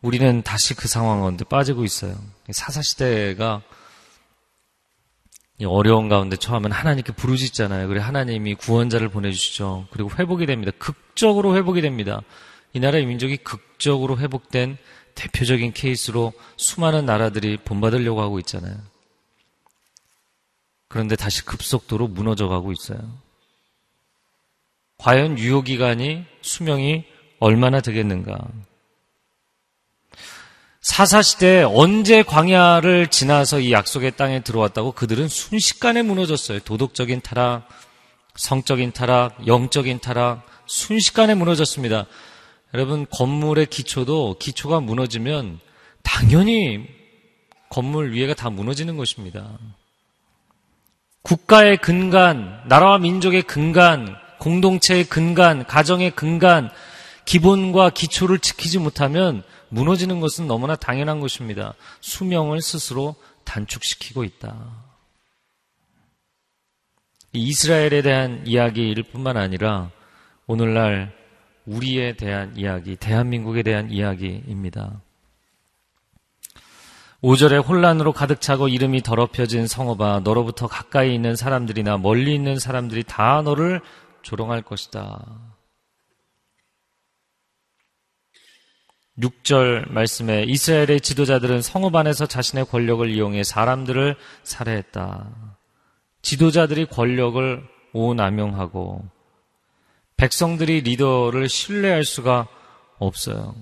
우리는 0.00 0.42
다시 0.42 0.74
그 0.74 0.86
상황 0.86 1.20
가운데 1.20 1.44
빠지고 1.44 1.82
있어요. 1.82 2.14
사사시대가 2.52 3.62
어려운 5.62 6.08
가운데 6.08 6.36
처하면 6.36 6.72
하나님께 6.72 7.12
부르짖잖아요. 7.12 7.86
그래 7.88 8.00
하나님이 8.00 8.54
구원자를 8.54 9.08
보내주시죠. 9.08 9.86
그리고 9.90 10.10
회복이 10.10 10.46
됩니다. 10.46 10.72
극적으로 10.78 11.56
회복이 11.56 11.80
됩니다. 11.80 12.22
이 12.72 12.80
나라의 12.80 13.06
민족이 13.06 13.36
극적으로 13.38 14.18
회복된 14.18 14.78
대표적인 15.14 15.72
케이스로 15.72 16.32
수많은 16.56 17.06
나라들이 17.06 17.56
본받으려고 17.58 18.20
하고 18.20 18.40
있잖아요. 18.40 18.76
그런데 20.88 21.14
다시 21.14 21.44
급속도로 21.44 22.08
무너져 22.08 22.48
가고 22.48 22.72
있어요. 22.72 22.98
과연 24.98 25.38
유효기간이 25.38 26.24
수명이 26.40 27.04
얼마나 27.38 27.80
되겠는가? 27.80 28.38
사사시대에 30.84 31.62
언제 31.62 32.22
광야를 32.22 33.06
지나서 33.06 33.58
이 33.60 33.72
약속의 33.72 34.16
땅에 34.18 34.40
들어왔다고 34.40 34.92
그들은 34.92 35.28
순식간에 35.28 36.02
무너졌어요. 36.02 36.60
도덕적인 36.60 37.22
타락, 37.22 37.66
성적인 38.36 38.92
타락, 38.92 39.46
영적인 39.46 40.00
타락, 40.00 40.46
순식간에 40.66 41.36
무너졌습니다. 41.36 42.04
여러분, 42.74 43.06
건물의 43.10 43.66
기초도 43.66 44.36
기초가 44.38 44.80
무너지면 44.80 45.58
당연히 46.02 46.86
건물 47.70 48.12
위에가 48.12 48.34
다 48.34 48.50
무너지는 48.50 48.98
것입니다. 48.98 49.58
국가의 51.22 51.78
근간, 51.78 52.60
나라와 52.68 52.98
민족의 52.98 53.44
근간, 53.44 54.16
공동체의 54.38 55.04
근간, 55.04 55.64
가정의 55.66 56.10
근간, 56.10 56.68
기본과 57.24 57.88
기초를 57.88 58.38
지키지 58.38 58.78
못하면 58.78 59.42
무너지는 59.68 60.20
것은 60.20 60.46
너무나 60.46 60.76
당연한 60.76 61.20
것입니다. 61.20 61.74
수명을 62.00 62.60
스스로 62.60 63.14
단축시키고 63.44 64.24
있다. 64.24 64.84
이스라엘에 67.32 68.02
대한 68.02 68.42
이야기일 68.46 69.02
뿐만 69.04 69.36
아니라 69.36 69.90
오늘날 70.46 71.12
우리에 71.66 72.14
대한 72.14 72.56
이야기, 72.56 72.96
대한민국에 72.96 73.62
대한 73.62 73.90
이야기입니다. 73.90 75.00
5절에 77.22 77.66
혼란으로 77.66 78.12
가득 78.12 78.42
차고 78.42 78.68
이름이 78.68 79.02
더럽혀진 79.02 79.66
성읍아 79.66 80.20
너로부터 80.24 80.66
가까이 80.66 81.14
있는 81.14 81.36
사람들이나 81.36 81.96
멀리 81.96 82.34
있는 82.34 82.58
사람들이 82.58 83.02
다 83.04 83.40
너를 83.42 83.80
조롱할 84.20 84.60
것이다. 84.62 85.53
6절 89.18 89.90
말씀에 89.90 90.44
이스라엘의 90.44 91.00
지도자들은 91.00 91.62
성읍 91.62 91.94
안에서 91.94 92.26
자신의 92.26 92.66
권력을 92.66 93.08
이용해 93.08 93.44
사람들을 93.44 94.16
살해했다. 94.42 95.30
지도자들이 96.22 96.86
권력을 96.86 97.62
오남용하고 97.92 99.04
백성들이 100.16 100.80
리더를 100.82 101.48
신뢰할 101.48 102.04
수가 102.04 102.48
없어요. 102.98 103.54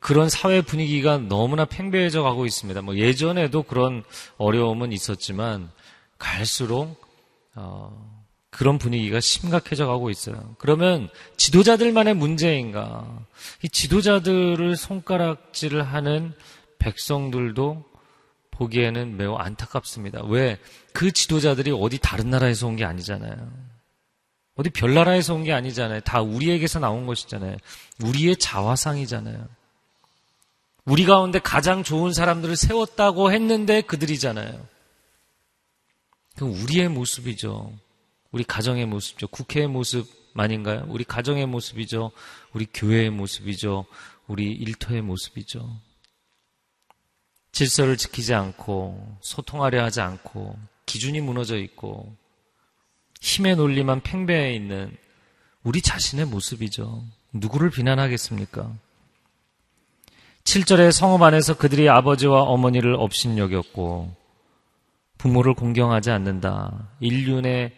그런 0.00 0.28
사회 0.28 0.60
분위기가 0.60 1.16
너무나 1.16 1.64
팽배해져 1.64 2.22
가고 2.22 2.44
있습니다. 2.44 2.82
뭐 2.82 2.96
예전에도 2.96 3.62
그런 3.62 4.04
어려움은 4.36 4.92
있었지만 4.92 5.70
갈수록 6.18 7.00
어, 7.54 8.15
그런 8.56 8.78
분위기가 8.78 9.20
심각해져 9.20 9.86
가고 9.86 10.08
있어요. 10.08 10.54
그러면 10.58 11.10
지도자들만의 11.36 12.14
문제인가? 12.14 13.06
이 13.62 13.68
지도자들을 13.68 14.76
손가락질을 14.76 15.82
하는 15.82 16.32
백성들도 16.78 17.84
보기에는 18.52 19.18
매우 19.18 19.34
안타깝습니다. 19.34 20.22
왜? 20.24 20.58
그 20.94 21.12
지도자들이 21.12 21.70
어디 21.70 21.98
다른 21.98 22.30
나라에서 22.30 22.66
온 22.66 22.76
게 22.76 22.84
아니잖아요. 22.86 23.36
어디 24.54 24.70
별 24.70 24.94
나라에서 24.94 25.34
온 25.34 25.44
게 25.44 25.52
아니잖아요. 25.52 26.00
다 26.00 26.22
우리에게서 26.22 26.78
나온 26.78 27.04
것이잖아요. 27.04 27.58
우리의 28.02 28.36
자화상이잖아요. 28.36 29.46
우리 30.86 31.04
가운데 31.04 31.38
가장 31.40 31.82
좋은 31.82 32.14
사람들을 32.14 32.56
세웠다고 32.56 33.32
했는데 33.32 33.82
그들이잖아요. 33.82 34.66
그럼 36.36 36.54
우리의 36.62 36.88
모습이죠. 36.88 37.70
우리 38.32 38.44
가정의 38.44 38.86
모습이죠. 38.86 39.28
국회의 39.28 39.66
모습아닌가요? 39.66 40.86
우리 40.88 41.04
가정의 41.04 41.46
모습이죠. 41.46 42.12
우리 42.52 42.66
교회의 42.72 43.10
모습이죠. 43.10 43.86
우리 44.26 44.52
일터의 44.52 45.02
모습이죠. 45.02 45.80
질서를 47.52 47.96
지키지 47.96 48.34
않고 48.34 49.16
소통하려 49.20 49.82
하지 49.82 50.00
않고 50.00 50.58
기준이 50.84 51.20
무너져 51.20 51.56
있고 51.58 52.14
힘의 53.20 53.56
논리만 53.56 54.02
팽배해 54.02 54.54
있는 54.54 54.96
우리 55.62 55.80
자신의 55.80 56.26
모습이죠. 56.26 57.02
누구를 57.32 57.70
비난하겠습니까? 57.70 58.72
7절에 60.44 60.92
성읍 60.92 61.22
안에서 61.22 61.56
그들이 61.56 61.88
아버지와 61.88 62.42
어머니를 62.42 62.94
업신여겼고 62.94 64.14
부모를 65.18 65.54
공경하지 65.54 66.10
않는다. 66.10 66.90
인륜의 67.00 67.74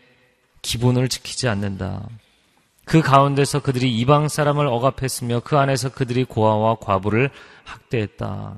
기본을 0.69 1.09
지키지 1.09 1.49
않는다. 1.49 2.07
그 2.85 3.01
가운데서 3.01 3.61
그들이 3.63 3.91
이방 4.01 4.29
사람을 4.29 4.67
억압했으며 4.67 5.41
그 5.41 5.57
안에서 5.57 5.89
그들이 5.89 6.25
고아와 6.25 6.75
과부를 6.75 7.31
학대했다. 7.65 8.55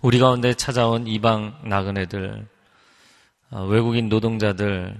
우리 0.00 0.20
가운데 0.20 0.54
찾아온 0.54 1.08
이방 1.08 1.62
나그네들, 1.64 2.46
어, 3.50 3.64
외국인 3.64 4.08
노동자들, 4.08 4.96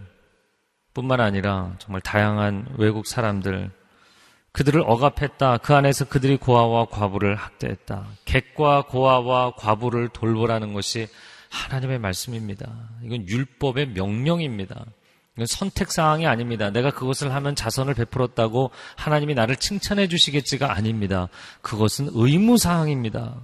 뿐만 0.93 1.21
아니라 1.21 1.77
정말 1.79 2.00
다양한 2.00 2.75
외국 2.77 3.07
사람들, 3.07 3.71
그들을 4.50 4.83
억압했다. 4.85 5.59
그 5.59 5.73
안에서 5.73 6.07
그들이 6.07 6.37
고아와 6.37 6.87
과부를 6.87 7.37
학대했다. 7.37 8.09
객과 8.25 8.87
고아와 8.89 9.53
과부를 9.55 10.09
돌보라는 10.09 10.73
것이 10.73 11.07
하나님의 11.49 12.00
말씀입니다. 12.00 12.73
이건 13.05 13.29
율법의 13.29 13.91
명령입니다. 13.91 14.85
선택 15.47 15.91
사항이 15.91 16.27
아닙니다. 16.27 16.71
내가 16.71 16.91
그것을 16.91 17.33
하면 17.35 17.55
자선을 17.55 17.95
베풀었다고 17.95 18.71
하나님이 18.97 19.35
나를 19.35 19.57
칭찬해 19.57 20.09
주시겠지가 20.09 20.75
아닙니다. 20.75 21.29
그것은 21.63 22.11
의무 22.13 22.59
사항입니다. 22.59 23.37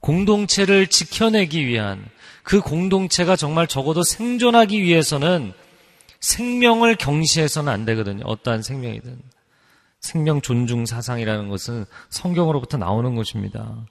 공동체를 0.00 0.88
지켜내기 0.88 1.66
위한 1.66 2.04
그 2.42 2.60
공동체가 2.60 3.36
정말 3.36 3.66
적어도 3.66 4.02
생존하기 4.02 4.82
위해서는 4.82 5.52
생명을 6.20 6.96
경시해서는 6.96 7.72
안 7.72 7.84
되거든요. 7.84 8.24
어떠한 8.24 8.62
생명이든. 8.62 9.20
생명 10.00 10.40
존중 10.40 10.86
사상이라는 10.86 11.48
것은 11.48 11.84
성경으로부터 12.10 12.78
나오는 12.78 13.14
것입니다. 13.14 13.86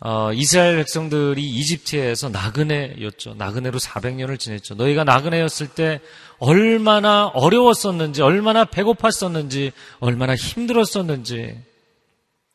어, 0.00 0.32
이스라엘 0.32 0.76
백성들이 0.76 1.42
이집트에서 1.42 2.28
나그네였죠. 2.28 3.34
나그네로 3.34 3.80
400년을 3.80 4.38
지냈죠. 4.38 4.76
너희가 4.76 5.02
나그네였을 5.02 5.68
때 5.68 6.00
얼마나 6.38 7.26
어려웠었는지, 7.26 8.22
얼마나 8.22 8.64
배고팠었는지, 8.64 9.72
얼마나 9.98 10.36
힘들었었는지 10.36 11.60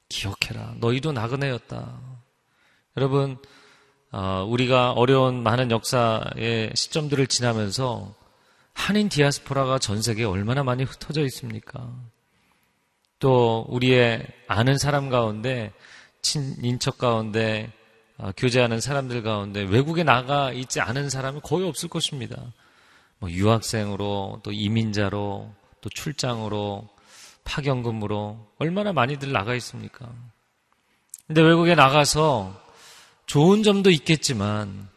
기억해라. 0.08 0.76
너희도 0.80 1.12
나그네였다. 1.12 2.00
여러분, 2.96 3.38
어, 4.12 4.46
우리가 4.48 4.92
어려운 4.92 5.44
많은 5.44 5.70
역사의 5.70 6.72
시점들을 6.76 7.28
지나면서 7.28 8.14
한인 8.74 9.10
디아스포라가 9.10 9.80
전 9.80 10.02
세계에 10.02 10.26
얼마나 10.26 10.64
많이 10.64 10.84
흩어져 10.84 11.22
있습니까? 11.26 11.92
또 13.20 13.66
우리의 13.70 14.26
아는 14.48 14.78
사람 14.78 15.10
가운데 15.10 15.74
친인척 16.24 16.98
가운데 16.98 17.72
어, 18.18 18.32
교제하는 18.36 18.80
사람들 18.80 19.22
가운데 19.22 19.62
외국에 19.62 20.04
나가 20.04 20.52
있지 20.52 20.82
않은 20.82 21.12
사람이 21.12 21.42
거의 21.44 21.68
없을 21.68 21.90
것입니다. 21.90 22.42
뭐 23.20 23.30
유학생으로 23.30 24.42
또 24.44 24.52
이민자로 24.52 25.54
또 25.82 25.90
출장으로 25.90 26.88
파견금으로 27.44 28.48
얼마나 28.58 28.94
많이들 28.94 29.32
나가 29.32 29.54
있습니까? 29.56 30.12
근데 31.28 31.42
외국에 31.42 31.76
나가서 31.76 32.62
좋은 33.26 33.64
점도 33.64 33.90
있겠지만 33.92 34.90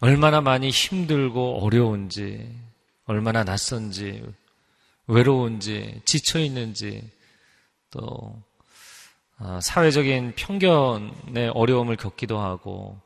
얼마나 0.00 0.40
많이 0.40 0.70
힘들고 0.70 1.64
어려운지, 1.64 2.54
얼마나 3.06 3.44
낯선지, 3.44 4.22
외로운지, 5.06 6.02
지쳐 6.04 6.38
있는지, 6.38 7.10
또 7.90 8.00
아, 8.02 8.53
사회적인 9.60 10.34
편견의 10.36 11.50
어려움을 11.54 11.96
겪기도 11.96 12.38
하고 12.38 12.98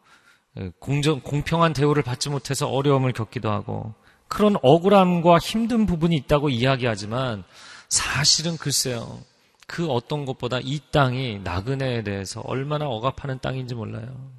예, 0.58 0.70
공정 0.78 1.20
공평한 1.20 1.72
대우를 1.72 2.02
받지 2.02 2.30
못해서 2.30 2.68
어려움을 2.68 3.12
겪기도 3.12 3.50
하고 3.50 3.94
그런 4.28 4.56
억울함과 4.62 5.38
힘든 5.38 5.86
부분이 5.86 6.14
있다고 6.16 6.50
이야기하지만 6.50 7.44
사실은 7.88 8.56
글쎄요 8.56 9.20
그 9.68 9.86
어떤 9.88 10.24
것보다 10.24 10.58
이 10.62 10.80
땅이 10.90 11.40
나그네에 11.44 12.02
대해서 12.02 12.40
얼마나 12.40 12.86
억압하는 12.86 13.38
땅인지 13.38 13.74
몰라요. 13.74 14.32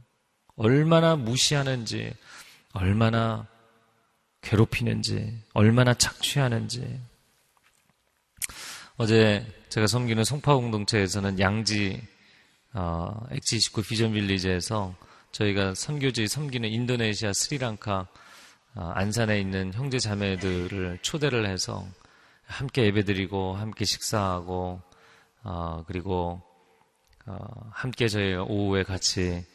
얼마나 0.55 1.15
무시하는지, 1.15 2.11
얼마나 2.73 3.47
괴롭히는지, 4.41 5.39
얼마나 5.53 5.93
착취하는지. 5.93 6.99
어제 8.97 9.45
제가 9.69 9.85
섬기는 9.85 10.23
송파 10.23 10.55
공동체에서는 10.55 11.39
양지 11.39 12.01
어, 12.73 13.27
엑지29 13.29 13.87
비전 13.87 14.13
빌리지에서 14.13 14.95
저희가 15.31 15.75
선교지 15.75 16.27
섬기는 16.27 16.67
인도네시아, 16.67 17.33
스리랑카 17.33 18.07
어, 18.73 18.91
안산에 18.95 19.39
있는 19.39 19.71
형제 19.73 19.99
자매들을 19.99 20.99
초대를 21.03 21.47
해서 21.47 21.85
함께 22.45 22.85
예배드리고 22.85 23.53
함께 23.57 23.85
식사하고 23.85 24.81
어, 25.43 25.83
그리고 25.85 26.41
어, 27.27 27.37
함께 27.71 28.07
저희가 28.07 28.45
오후에 28.45 28.81
같이 28.81 29.45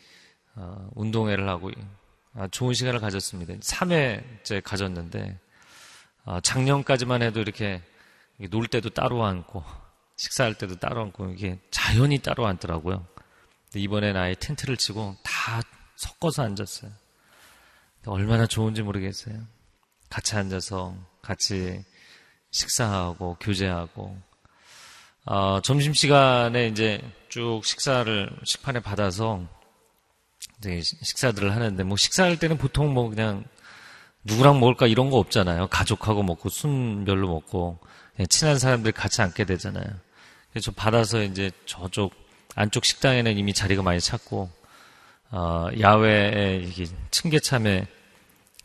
어, 0.55 0.90
운동회를 0.94 1.48
하고 1.48 1.72
아, 2.35 2.46
좋은 2.53 2.72
시간을 2.72 3.00
가졌습니다. 3.00 3.55
3회째 3.55 4.62
가졌는데 4.62 5.40
어, 6.24 6.38
작년까지만 6.40 7.22
해도 7.22 7.40
이렇게 7.40 7.83
놀 8.48 8.68
때도 8.68 8.90
따로 8.90 9.24
앉고 9.24 9.84
식사할 10.16 10.55
때도 10.55 10.77
따로 10.77 11.03
앉고 11.03 11.31
이게 11.31 11.59
자연히 11.70 12.18
따로 12.18 12.46
앉더라고요. 12.46 13.07
이번엔 13.74 14.16
아예 14.16 14.35
텐트를 14.35 14.77
치고 14.77 15.16
다 15.22 15.61
섞어서 15.96 16.42
앉았어요. 16.42 16.90
얼마나 18.07 18.46
좋은지 18.46 18.83
모르겠어요. 18.83 19.40
같이 20.11 20.37
앉아서 20.37 20.94
같이 21.22 21.85
식사하고 22.50 23.37
교제하고 23.40 24.16
어, 25.27 25.61
점심 25.62 25.94
시간에 25.94 26.68
이제 26.68 27.00
쭉 27.29 27.62
식사를 27.64 28.31
식판에 28.44 28.81
받아서 28.81 29.42
식사들을 30.62 31.53
하는데 31.55 31.83
뭐 31.83 31.96
식사할 31.96 32.38
때는 32.38 32.59
보통 32.59 32.92
뭐 32.92 33.09
그냥 33.09 33.44
누구랑 34.24 34.61
먹을까 34.61 34.87
이런 34.87 35.11
거 35.11 35.18
없잖아요. 35.18 35.68
가족하고 35.68 36.22
먹고 36.22 36.48
순별로 36.48 37.29
먹고 37.29 37.79
친한 38.29 38.59
사람들 38.59 38.92
같이 38.92 39.20
앉게 39.22 39.44
되잖아요. 39.44 39.85
그래서 40.55 40.71
받아서 40.71 41.21
이제 41.25 41.51
저쪽 41.67 42.14
안쪽 42.55 42.85
식당에는 42.85 43.37
이미 43.37 43.53
자리가 43.53 43.83
많이 43.83 44.01
찼고 44.01 44.49
어, 45.33 45.69
야외에 45.81 46.59
이게 46.64 46.87
층계참에 47.11 47.88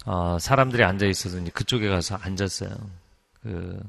어, 0.06 0.38
사람들이 0.40 0.84
앉아 0.84 1.08
있어서 1.08 1.44
그쪽에 1.52 1.90
가서 1.90 2.16
앉았어요. 2.16 2.70
그 3.42 3.80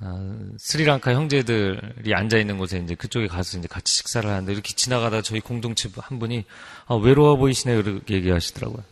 어, 0.00 0.38
스리랑카 0.58 1.14
형제들이 1.14 2.14
앉아 2.14 2.36
있는 2.36 2.58
곳에 2.58 2.78
이제 2.78 2.94
그쪽에 2.94 3.26
가서 3.26 3.56
이제 3.56 3.66
같이 3.68 3.96
식사를 3.96 4.28
하는데 4.28 4.52
이렇게 4.52 4.74
지나가다 4.74 5.22
저희 5.22 5.40
공동체 5.40 5.88
한 5.96 6.18
분이 6.18 6.44
아, 6.88 6.94
외로워 6.94 7.36
보이시네요 7.36 7.80
이렇게 7.80 8.16
얘기하시더라고요. 8.16 8.84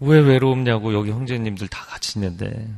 왜 0.00 0.18
외로움냐고 0.18 0.92
여기 0.94 1.12
형제님들 1.12 1.68
다 1.68 1.84
같이 1.84 2.18
있는데 2.18 2.68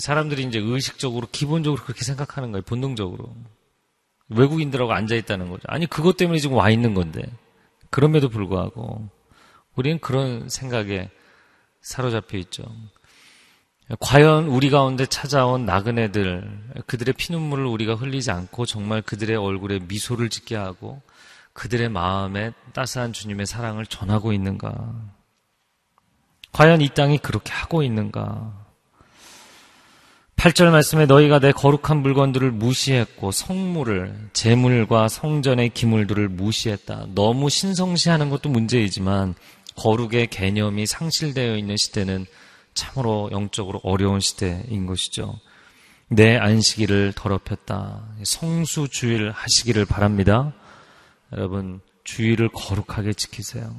사람들이 0.00 0.42
이제 0.44 0.58
의식적으로 0.58 1.28
기본적으로 1.30 1.82
그렇게 1.82 2.04
생각하는 2.04 2.52
거예요 2.52 2.62
본능적으로 2.62 3.34
외국인들하고 4.28 4.92
앉아 4.92 5.14
있다는 5.14 5.50
거죠. 5.50 5.62
아니 5.66 5.86
그것 5.86 6.16
때문에 6.16 6.38
지금 6.38 6.56
와 6.56 6.70
있는 6.70 6.94
건데 6.94 7.22
그럼에도 7.90 8.28
불구하고 8.28 9.08
우리는 9.76 9.98
그런 10.00 10.48
생각에 10.48 11.10
사로잡혀 11.80 12.38
있죠. 12.38 12.64
과연 14.00 14.46
우리 14.46 14.70
가운데 14.70 15.04
찾아온 15.04 15.66
나그네들, 15.66 16.82
그들의 16.86 17.14
피눈물을 17.14 17.66
우리가 17.66 17.94
흘리지 17.94 18.30
않고 18.30 18.64
정말 18.64 19.02
그들의 19.02 19.36
얼굴에 19.36 19.80
미소를 19.80 20.30
짓게 20.30 20.56
하고 20.56 21.02
그들의 21.52 21.90
마음에 21.90 22.52
따스한 22.72 23.12
주님의 23.12 23.46
사랑을 23.46 23.84
전하고 23.84 24.32
있는가? 24.32 25.12
과연 26.52 26.80
이 26.80 26.88
땅이 26.88 27.18
그렇게 27.18 27.52
하고 27.52 27.82
있는가? 27.82 28.63
8절 30.36 30.70
말씀에 30.70 31.06
너희가 31.06 31.38
내 31.38 31.52
거룩한 31.52 32.02
물건들을 32.02 32.50
무시했고 32.50 33.30
성물을 33.30 34.28
재물과 34.32 35.08
성전의 35.08 35.70
기물들을 35.70 36.28
무시했다. 36.28 37.06
너무 37.14 37.48
신성시하는 37.48 38.30
것도 38.30 38.50
문제이지만 38.50 39.34
거룩의 39.76 40.28
개념이 40.28 40.86
상실되어 40.86 41.56
있는 41.56 41.76
시대는 41.76 42.26
참으로 42.74 43.30
영적으로 43.32 43.80
어려운 43.84 44.20
시대인 44.20 44.86
것이죠. 44.86 45.38
내 46.08 46.36
안식일을 46.36 47.14
더럽혔다. 47.16 48.04
성수 48.24 48.88
주일 48.88 49.30
하시기를 49.30 49.84
바랍니다. 49.86 50.52
여러분, 51.32 51.80
주일을 52.04 52.50
거룩하게 52.52 53.14
지키세요. 53.14 53.74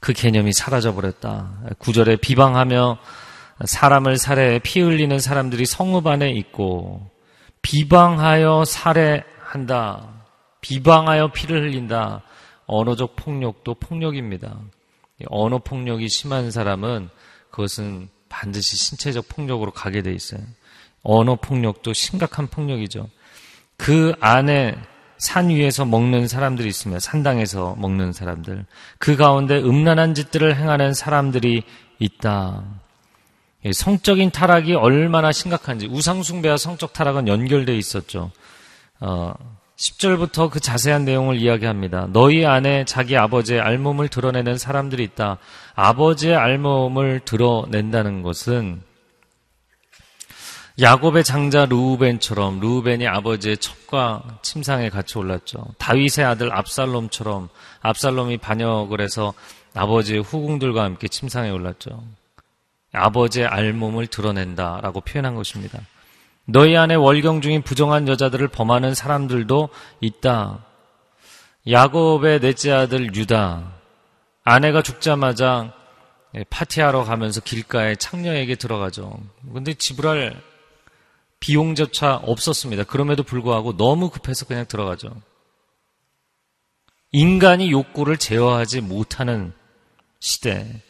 그 0.00 0.12
개념이 0.12 0.52
사라져 0.52 0.94
버렸다. 0.94 1.52
구절에 1.78 2.16
비방하며 2.16 2.98
사람을 3.64 4.18
살해 4.18 4.58
피 4.58 4.80
흘리는 4.80 5.18
사람들이 5.18 5.66
성읍 5.66 6.06
안에 6.06 6.30
있고 6.32 7.10
비방하여 7.62 8.64
살해한다. 8.64 10.08
비방하여 10.60 11.32
피를 11.32 11.62
흘린다. 11.62 12.22
언어적 12.66 13.16
폭력도 13.16 13.74
폭력입니다. 13.74 14.58
언어 15.26 15.58
폭력이 15.58 16.08
심한 16.08 16.50
사람은 16.50 17.08
그것은 17.50 18.08
반드시 18.28 18.76
신체적 18.76 19.28
폭력으로 19.28 19.70
가게 19.72 20.02
돼 20.02 20.12
있어요. 20.12 20.40
언어 21.02 21.36
폭력도 21.36 21.92
심각한 21.92 22.46
폭력이죠. 22.46 23.08
그 23.76 24.14
안에 24.20 24.76
산 25.18 25.50
위에서 25.50 25.84
먹는 25.84 26.26
사람들이 26.26 26.68
있으며 26.68 26.98
산당에서 26.98 27.76
먹는 27.78 28.12
사람들. 28.12 28.64
그 28.98 29.16
가운데 29.16 29.58
음란한 29.58 30.14
짓들을 30.14 30.56
행하는 30.56 30.94
사람들이 30.94 31.62
있다. 31.98 32.64
예, 33.64 33.72
성적인 33.72 34.30
타락이 34.30 34.74
얼마나 34.74 35.30
심각한지 35.30 35.86
우상숭배와 35.86 36.56
성적 36.56 36.92
타락은 36.92 37.28
연결되어 37.28 37.76
있었죠. 37.76 38.32
어, 39.00 39.34
10절부터 39.76 40.50
그 40.50 40.60
자세한 40.60 41.04
내용을 41.04 41.36
이야기합니다. 41.36 42.08
너희 42.12 42.44
안에 42.44 42.84
자기 42.84 43.16
아버지의 43.16 43.60
알몸을 43.60 44.08
드러내는 44.08 44.58
사람들이 44.58 45.02
있다. 45.04 45.38
아버지의 45.74 46.36
알몸을 46.36 47.20
드러낸다는 47.20 48.22
것은 48.22 48.82
야곱의 50.80 51.22
장자 51.24 51.66
루우벤처럼 51.66 52.60
루우벤이 52.60 53.06
아버지의 53.06 53.58
첩과 53.58 54.38
침상에 54.42 54.88
같이 54.88 55.18
올랐죠. 55.18 55.66
다윗의 55.78 56.24
아들 56.24 56.56
압살롬처럼 56.56 57.48
압살롬이 57.80 58.38
반역을 58.38 59.00
해서 59.00 59.34
아버지의 59.74 60.22
후궁들과 60.22 60.82
함께 60.82 61.08
침상에 61.08 61.50
올랐죠. 61.50 62.02
아버지의 62.92 63.46
알몸을 63.46 64.06
드러낸다 64.06 64.80
라고 64.82 65.00
표현한 65.00 65.34
것입니다. 65.34 65.80
너희 66.44 66.76
안에 66.76 66.94
월경 66.94 67.40
중인 67.40 67.62
부정한 67.62 68.08
여자들을 68.08 68.48
범하는 68.48 68.94
사람들도 68.94 69.68
있다. 70.00 70.64
야곱의 71.70 72.40
넷째 72.40 72.72
아들 72.72 73.14
유다. 73.14 73.72
아내가 74.44 74.82
죽자마자 74.82 75.72
파티하러 76.50 77.04
가면서 77.04 77.40
길가에 77.40 77.94
창녀에게 77.96 78.56
들어가죠. 78.56 79.20
근데 79.52 79.74
지불할 79.74 80.42
비용조차 81.40 82.16
없었습니다. 82.16 82.84
그럼에도 82.84 83.22
불구하고 83.22 83.76
너무 83.76 84.10
급해서 84.10 84.46
그냥 84.46 84.66
들어가죠. 84.66 85.10
인간이 87.10 87.70
욕구를 87.70 88.16
제어하지 88.16 88.80
못하는 88.80 89.52
시대. 90.18 90.82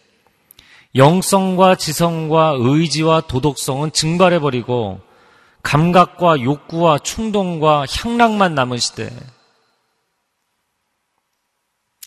영성과 0.95 1.75
지성과 1.75 2.57
의지와 2.59 3.23
도덕성은 3.23 3.93
증발해버리고 3.93 5.01
감각과 5.63 6.43
욕구와 6.43 6.99
충동과 6.99 7.87
향락만 7.87 8.55
남은 8.55 8.79
시대. 8.79 9.11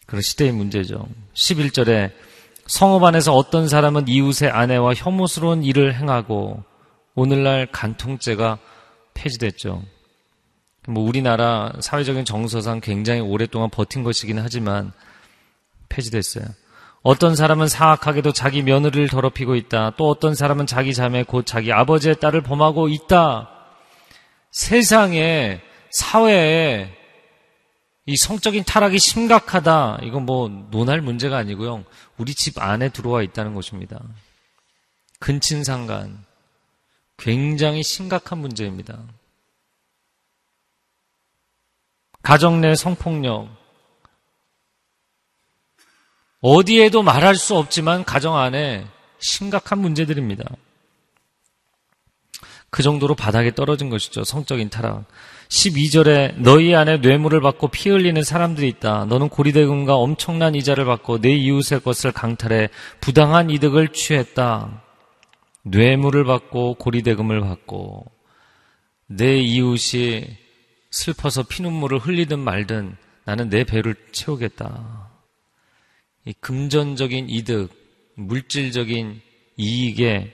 그런 0.05 0.21
시대의 0.21 0.51
문제죠. 0.51 1.07
11절에 1.33 2.11
성읍 2.67 3.03
안에서 3.03 3.33
어떤 3.33 3.67
사람은 3.67 4.07
이웃의 4.07 4.49
아내와 4.49 4.93
혐오스러운 4.93 5.63
일을 5.63 5.95
행하고 5.95 6.63
오늘날 7.15 7.67
간통죄가 7.71 8.59
폐지됐죠. 9.13 9.83
뭐 10.87 11.03
우리나라 11.03 11.73
사회적인 11.79 12.25
정서상 12.25 12.81
굉장히 12.81 13.21
오랫동안 13.21 13.69
버틴 13.71 14.03
것이긴 14.03 14.37
하지만 14.39 14.91
폐지됐어요. 15.89 16.45
어떤 17.05 17.35
사람은 17.35 17.67
사악하게도 17.67 18.33
자기 18.33 18.63
며느리를 18.63 19.09
더럽히고 19.09 19.53
있다. 19.53 19.91
또 19.95 20.09
어떤 20.09 20.33
사람은 20.33 20.65
자기 20.65 20.91
자매 20.91 21.21
곧 21.21 21.45
자기 21.45 21.71
아버지의 21.71 22.19
딸을 22.19 22.41
범하고 22.41 22.87
있다. 22.87 23.47
세상에 24.49 25.61
사회에 25.91 26.97
이 28.07 28.17
성적인 28.17 28.63
타락이 28.63 28.97
심각하다. 28.97 29.99
이건 30.01 30.25
뭐 30.25 30.49
논할 30.71 30.99
문제가 30.99 31.37
아니고요. 31.37 31.85
우리 32.17 32.33
집 32.33 32.57
안에 32.57 32.89
들어와 32.89 33.21
있다는 33.21 33.53
것입니다. 33.53 34.01
근친상간 35.19 36.25
굉장히 37.17 37.83
심각한 37.83 38.39
문제입니다. 38.39 38.97
가정 42.23 42.61
내 42.61 42.73
성폭력 42.73 43.64
어디에도 46.47 47.01
말할 47.01 47.35
수 47.35 47.57
없지만 47.57 48.03
가정 48.03 48.37
안에 48.37 48.85
심각한 49.17 49.79
문제들입니다. 49.79 50.43
그 52.69 52.83
정도로 52.83 53.15
바닥에 53.15 53.55
떨어진 53.55 53.89
것이죠. 53.89 54.23
성적인 54.23 54.69
타락. 54.69 55.05
12절에 55.49 56.35
너희 56.37 56.75
안에 56.75 56.97
뇌물을 56.97 57.41
받고 57.41 57.69
피 57.69 57.89
흘리는 57.89 58.21
사람들이 58.21 58.67
있다. 58.67 59.05
너는 59.05 59.29
고리대금과 59.29 59.95
엄청난 59.95 60.53
이자를 60.53 60.85
받고 60.85 61.19
내 61.19 61.31
이웃의 61.31 61.79
것을 61.79 62.11
강탈해 62.11 62.69
부당한 63.01 63.49
이득을 63.49 63.87
취했다. 63.87 64.83
뇌물을 65.63 66.25
받고 66.25 66.75
고리대금을 66.75 67.41
받고 67.41 68.05
내 69.07 69.39
이웃이 69.39 70.27
슬퍼서 70.91 71.41
피눈물을 71.43 71.97
흘리든 71.97 72.37
말든 72.37 72.97
나는 73.23 73.49
내 73.49 73.63
배를 73.63 73.95
채우겠다. 74.11 75.04
이 76.25 76.33
금전적인 76.33 77.29
이득, 77.29 77.69
물질적인 78.15 79.21
이익에 79.57 80.33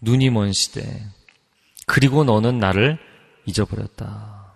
눈이 0.00 0.30
먼 0.30 0.52
시대. 0.52 1.04
그리고 1.86 2.24
너는 2.24 2.58
나를 2.58 2.98
잊어버렸다. 3.46 4.52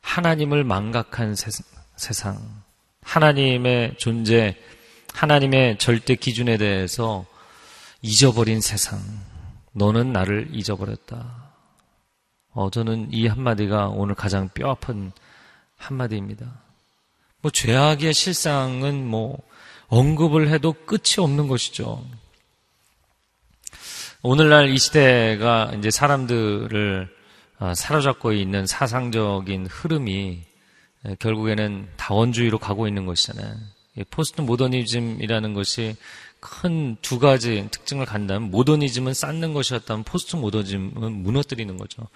하나님을 0.00 0.64
망각한 0.64 1.34
세상. 1.96 2.62
하나님의 3.02 3.96
존재, 3.98 4.56
하나님의 5.12 5.78
절대 5.78 6.14
기준에 6.14 6.56
대해서 6.56 7.26
잊어버린 8.02 8.60
세상. 8.60 9.00
너는 9.72 10.12
나를 10.12 10.48
잊어버렸다. 10.52 11.52
어, 12.52 12.70
저는 12.70 13.12
이 13.12 13.26
한마디가 13.26 13.88
오늘 13.88 14.14
가장 14.14 14.48
뼈 14.48 14.70
아픈 14.70 15.12
한마디입니다. 15.76 16.69
뭐 17.42 17.50
죄악의 17.50 18.12
실상은 18.14 19.06
뭐 19.06 19.38
언급을 19.88 20.48
해도 20.48 20.72
끝이 20.72 21.16
없는 21.18 21.48
것이죠. 21.48 22.04
오늘날 24.22 24.68
이 24.68 24.78
시대가 24.78 25.72
이제 25.78 25.90
사람들을 25.90 27.08
어, 27.58 27.74
사로잡고 27.74 28.32
있는 28.32 28.66
사상적인 28.66 29.66
흐름이 29.66 30.42
결국에는 31.18 31.88
다원주의로 31.96 32.58
가고 32.58 32.86
있는 32.86 33.06
것이잖아요. 33.06 33.54
포스트 34.10 34.40
모더니즘이라는 34.42 35.54
것이 35.54 35.96
큰 36.40 36.96
두 37.02 37.18
가지 37.18 37.68
특징을 37.70 38.06
간다면 38.06 38.50
모더니즘은 38.50 39.14
쌓는 39.14 39.52
것이었다면 39.52 40.04
포스트 40.04 40.36
모더니즘은 40.36 41.22
무너뜨리는 41.22 41.76
거죠. 41.76 42.08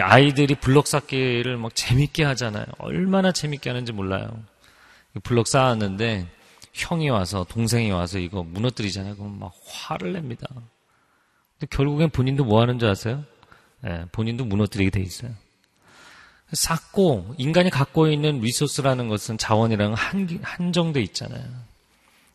아이들이 0.00 0.54
블록 0.54 0.86
쌓기를 0.86 1.56
막 1.56 1.74
재밌게 1.74 2.24
하잖아요. 2.24 2.66
얼마나 2.78 3.32
재밌게 3.32 3.70
하는지 3.70 3.92
몰라요. 3.92 4.28
블럭 5.22 5.46
쌓았는데 5.46 6.26
형이 6.72 7.08
와서 7.08 7.46
동생이 7.48 7.90
와서 7.90 8.18
이거 8.18 8.42
무너뜨리잖아요. 8.42 9.16
그럼 9.16 9.38
막 9.38 9.52
화를 9.66 10.12
냅니다. 10.12 10.46
근데 11.58 11.66
결국엔 11.70 12.10
본인도 12.10 12.44
뭐 12.44 12.60
하는 12.60 12.78
줄 12.78 12.88
아세요? 12.88 13.24
네, 13.80 14.04
본인도 14.12 14.44
무너뜨리게 14.44 14.90
돼 14.90 15.00
있어요. 15.00 15.30
쌓고 16.52 17.34
인간이 17.38 17.70
갖고 17.70 18.08
있는 18.08 18.40
resource라는 18.40 19.08
것은 19.08 19.38
자원이랑 19.38 19.94
한, 19.94 20.40
한정돼 20.42 21.00
있잖아요. 21.02 21.44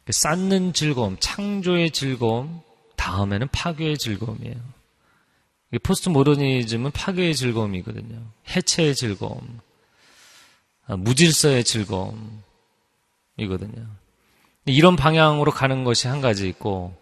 쌓는 0.09 0.73
즐거움, 0.73 1.17
창조의 1.19 1.91
즐거움, 1.91 2.61
다음에는 2.95 3.47
파괴의 3.49 3.97
즐거움이에요. 3.97 4.55
포스트 5.83 6.09
모더니즘은 6.09 6.91
파괴의 6.91 7.35
즐거움이거든요. 7.35 8.19
해체의 8.49 8.95
즐거움, 8.95 9.59
아, 10.87 10.95
무질서의 10.95 11.63
즐거움, 11.63 12.41
이거든요. 13.39 13.85
이런 14.65 14.95
방향으로 14.95 15.51
가는 15.51 15.83
것이 15.83 16.07
한 16.07 16.21
가지 16.21 16.47
있고 16.47 16.95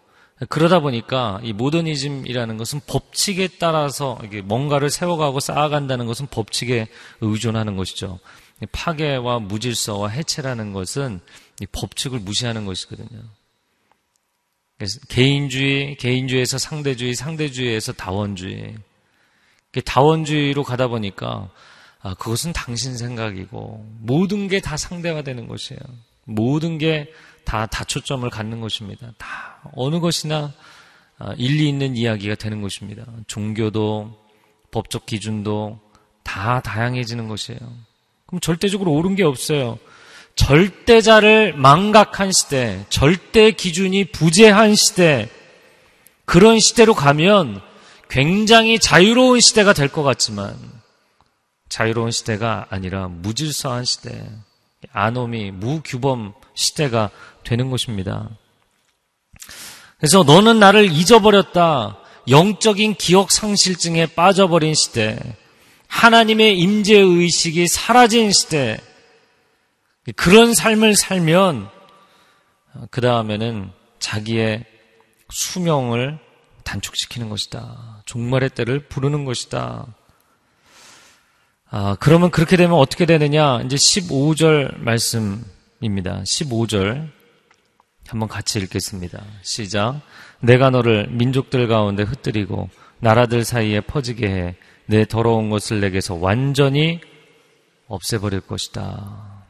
그러다 0.48 0.80
보니까 0.80 1.40
이 1.42 1.52
모더니즘이라는 1.52 2.56
것은 2.56 2.80
법칙에 2.86 3.48
따라서 3.58 4.18
뭔가를 4.44 4.88
세워가고 4.88 5.40
쌓아간다는 5.40 6.06
것은 6.06 6.28
법칙에 6.28 6.86
의존하는 7.20 7.76
것이죠. 7.76 8.20
파괴와 8.72 9.40
무질서와 9.40 10.08
해체라는 10.08 10.72
것은 10.72 11.20
법칙을 11.72 12.20
무시하는 12.20 12.64
것이거든요. 12.66 13.20
개인주의, 15.08 15.96
개인주의에서 15.96 16.58
상대주의, 16.58 17.14
상대주의에서 17.14 17.92
다원주의. 17.94 18.76
다원주의로 19.84 20.62
가다 20.62 20.86
보니까 20.88 21.50
아, 22.00 22.14
그것은 22.14 22.52
당신 22.52 22.96
생각이고 22.96 23.84
모든 24.00 24.46
게 24.46 24.60
다 24.60 24.76
상대화되는 24.76 25.48
것이에요. 25.48 25.80
모든 26.28 26.78
게 26.78 27.12
다 27.48 27.64
다초점을 27.64 28.28
갖는 28.28 28.60
것입니다. 28.60 29.10
다 29.16 29.58
어느 29.72 30.00
것이나 30.00 30.52
아, 31.18 31.32
일리 31.38 31.66
있는 31.66 31.96
이야기가 31.96 32.34
되는 32.34 32.60
것입니다. 32.60 33.06
종교도 33.26 34.14
법적 34.70 35.06
기준도 35.06 35.80
다 36.22 36.60
다양해지는 36.60 37.26
것이에요. 37.26 37.58
그럼 38.26 38.40
절대적으로 38.40 38.92
옳은 38.92 39.14
게 39.14 39.24
없어요. 39.24 39.78
절대자를 40.36 41.54
망각한 41.54 42.32
시대, 42.32 42.84
절대 42.90 43.50
기준이 43.50 44.04
부재한 44.12 44.74
시대, 44.74 45.30
그런 46.26 46.60
시대로 46.60 46.92
가면 46.94 47.62
굉장히 48.10 48.78
자유로운 48.78 49.40
시대가 49.40 49.72
될 49.72 49.88
것 49.88 50.02
같지만, 50.02 50.54
자유로운 51.70 52.10
시대가 52.10 52.66
아니라 52.68 53.08
무질서한 53.08 53.86
시대, 53.86 54.22
아노미, 54.92 55.50
무규범 55.50 56.34
시대가 56.54 57.10
되는 57.44 57.70
것입니다. 57.70 58.28
그래서 59.98 60.22
너는 60.22 60.58
나를 60.58 60.90
잊어버렸다. 60.90 61.98
영적인 62.28 62.94
기억 62.96 63.30
상실증에 63.30 64.06
빠져버린 64.06 64.74
시대, 64.74 65.18
하나님의 65.88 66.58
임재 66.58 66.98
의식이 66.98 67.68
사라진 67.68 68.30
시대, 68.32 68.78
그런 70.16 70.54
삶을 70.54 70.94
살면 70.94 71.70
그 72.90 73.00
다음에는 73.00 73.70
자기의 73.98 74.64
수명을 75.30 76.18
단축시키는 76.64 77.28
것이다. 77.28 78.02
종말의 78.04 78.50
때를 78.50 78.88
부르는 78.88 79.24
것이다. 79.24 79.86
아, 81.70 81.96
그러면 82.00 82.30
그렇게 82.30 82.56
되면 82.56 82.78
어떻게 82.78 83.04
되느냐? 83.04 83.60
이제 83.60 83.76
15절 83.76 84.78
말씀입니다. 84.78 86.22
15절. 86.22 87.10
한번 88.06 88.28
같이 88.28 88.58
읽겠습니다. 88.58 89.22
시작. 89.42 90.00
내가 90.40 90.70
너를 90.70 91.08
민족들 91.08 91.68
가운데 91.68 92.04
흩뜨리고 92.04 92.70
나라들 93.00 93.44
사이에 93.44 93.80
퍼지게 93.82 94.26
해. 94.26 94.56
내 94.86 95.04
더러운 95.04 95.50
것을 95.50 95.80
내게서 95.80 96.14
완전히 96.14 97.00
없애버릴 97.86 98.40
것이다. 98.40 99.44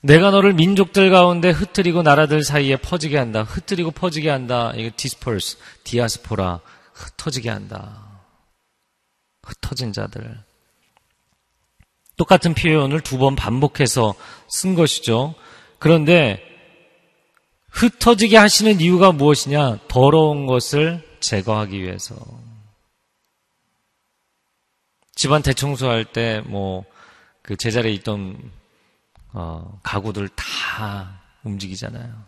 내가 0.00 0.30
너를 0.30 0.52
민족들 0.52 1.10
가운데 1.10 1.50
흩뜨리고 1.50 2.02
나라들 2.02 2.44
사이에 2.44 2.76
퍼지게 2.76 3.18
한다. 3.18 3.42
흩뜨리고 3.42 3.90
퍼지게 3.90 4.30
한다. 4.30 4.72
이거 4.76 4.92
disperse, 4.96 5.58
디아스포라, 5.82 6.60
흩어지게 6.98 7.48
한다. 7.48 8.06
흩어진 9.42 9.92
자들. 9.92 10.42
똑같은 12.16 12.54
표현을 12.54 13.00
두 13.00 13.18
번 13.18 13.36
반복해서 13.36 14.14
쓴 14.48 14.74
것이죠. 14.74 15.34
그런데 15.78 16.42
흩어지게 17.70 18.36
하시는 18.36 18.80
이유가 18.80 19.12
무엇이냐? 19.12 19.78
더러운 19.86 20.46
것을 20.46 21.06
제거하기 21.20 21.80
위해서. 21.80 22.16
집안 25.14 25.42
대청소할 25.42 26.12
때, 26.12 26.40
뭐, 26.46 26.84
그 27.42 27.56
제자리에 27.56 27.92
있던, 27.94 28.52
어, 29.32 29.78
가구들 29.82 30.28
다 30.30 31.20
움직이잖아요. 31.44 32.27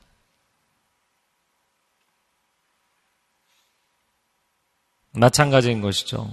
마찬가지인 5.13 5.81
것이죠. 5.81 6.31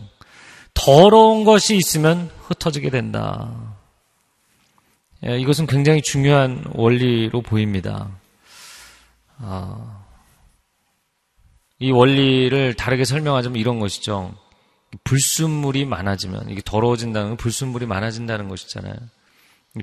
더러운 0.74 1.44
것이 1.44 1.76
있으면 1.76 2.30
흩어지게 2.48 2.90
된다. 2.90 3.76
예, 5.26 5.40
이것은 5.40 5.66
굉장히 5.66 6.02
중요한 6.02 6.64
원리로 6.74 7.42
보입니다. 7.42 8.10
아, 9.40 10.06
이 11.80 11.92
원리를 11.92 12.76
다르게 12.76 13.04
설명하자면 13.04 13.60
이런 13.60 13.80
것이죠. 13.80 14.36
불순물이 15.04 15.86
많아지면, 15.86 16.50
이게 16.50 16.62
더러워진다는 16.64 17.30
건 17.30 17.38
불순물이 17.38 17.86
많아진다는 17.88 18.48
것이잖아요. 18.48 18.96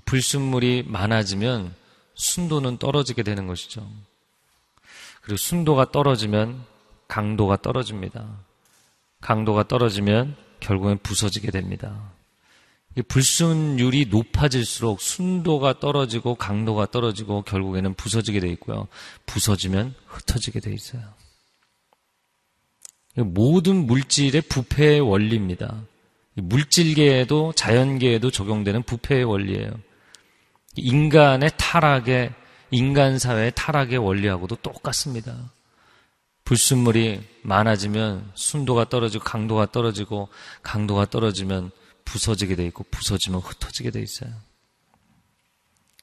불순물이 0.05 0.85
많아지면 0.87 1.75
순도는 2.15 2.79
떨어지게 2.79 3.23
되는 3.23 3.47
것이죠. 3.47 3.87
그리고 5.21 5.37
순도가 5.37 5.91
떨어지면 5.91 6.65
강도가 7.09 7.57
떨어집니다. 7.57 8.44
강도가 9.25 9.67
떨어지면 9.67 10.37
결국엔 10.61 10.99
부서지게 10.99 11.51
됩니다. 11.51 12.13
불순율이 13.09 14.07
높아질수록 14.11 15.01
순도가 15.01 15.81
떨어지고 15.81 16.35
강도가 16.35 16.85
떨어지고 16.85 17.41
결국에는 17.41 17.95
부서지게 17.95 18.41
돼 18.41 18.49
있고요. 18.51 18.87
부서지면 19.25 19.95
흩어지게 20.07 20.61
돼 20.61 20.75
있어요. 20.75 21.03
모든 23.17 23.87
물질의 23.87 24.43
부패의 24.43 25.01
원리입니다. 25.01 25.85
물질계에도 26.35 27.55
자연계에도 27.57 28.31
적용되는 28.31 28.83
부패의 28.83 29.25
원리예요. 29.25 29.71
인간의 30.77 31.51
타락의 31.57 32.35
인간 32.73 33.19
사회의 33.19 33.53
타락의 33.55 33.97
원리하고도 33.97 34.57
똑같습니다. 34.57 35.54
불순물이 36.45 37.23
많아지면 37.43 38.31
순도가 38.35 38.89
떨어지고 38.89 39.25
강도가 39.25 39.71
떨어지고 39.71 40.29
강도가 40.63 41.07
떨어지면 41.07 41.71
부서지게 42.05 42.57
돼 42.57 42.67
있고 42.67 42.85
부서지면 42.91 43.41
흩어지게 43.41 43.91
돼 43.91 44.03
있어요. 44.03 44.31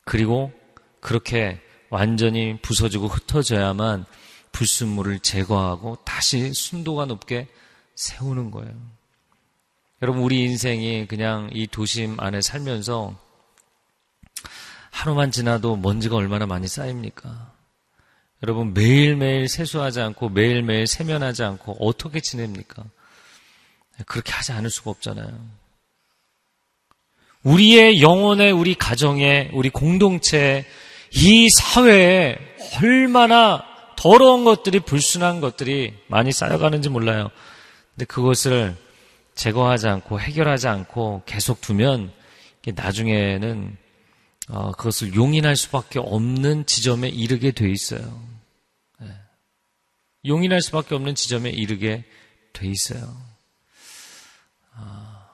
그리고 0.04 0.52
그렇게 1.00 1.62
완전히 1.90 2.58
부서지고 2.62 3.08
흩어져야만 3.08 4.06
불순물을 4.52 5.20
제거하고 5.20 5.98
다시 6.04 6.54
순도가 6.54 7.06
높게 7.06 7.48
세우는 7.96 8.52
거예요. 8.52 8.74
여러분 10.02 10.24
우리 10.24 10.44
인생이 10.44 11.08
그냥 11.08 11.50
이 11.54 11.68
도심 11.68 12.20
안에 12.20 12.42
살면서 12.42 13.16
하루만 14.90 15.32
지나도 15.32 15.76
먼지가 15.78 16.16
얼마나 16.16 16.48
많이 16.48 16.68
쌓입니까? 16.68 17.54
여러분 18.44 18.74
매일매일 18.74 19.48
세수하지 19.48 20.02
않고 20.02 20.30
매일매일 20.30 20.88
세면하지 20.88 21.44
않고 21.44 21.78
어떻게 21.80 22.20
지냅니까? 22.20 22.84
그렇게 24.06 24.32
하지 24.32 24.52
않을 24.52 24.70
수가 24.70 24.92
없잖아요. 24.92 25.62
우리의 27.44 28.02
영혼에, 28.02 28.52
우리 28.52 28.76
가정에, 28.76 29.50
우리 29.54 29.70
공동체에, 29.70 30.66
이 31.14 31.48
사회에 31.50 32.38
얼마나 32.82 33.64
더러운 33.96 34.44
것들이, 34.44 34.80
불순한 34.80 35.42
것들이 35.42 35.94
많이 36.08 36.32
쌓여가는지 36.32 36.90
몰라요. 36.90 37.30
근데 37.94 38.06
그것을 38.06 38.76
제거하지 39.36 39.88
않고 39.88 40.20
해결하지 40.20 40.68
않고 40.68 41.24
계속 41.26 41.62
두면 41.62 42.12
나중에는 42.76 43.78
어, 44.52 44.72
그것을 44.72 45.16
용인할 45.16 45.56
수밖에 45.56 46.00
없는 46.00 46.66
지점에 46.66 47.10
이르게 47.10 47.52
돼 47.52 47.70
있어요. 47.70 48.32
용인할 50.24 50.62
수밖에 50.62 50.94
없는 50.94 51.16
지점에 51.16 51.50
이르게 51.50 52.04
돼 52.54 52.68
있어요. 52.68 53.16
아, 54.76 55.28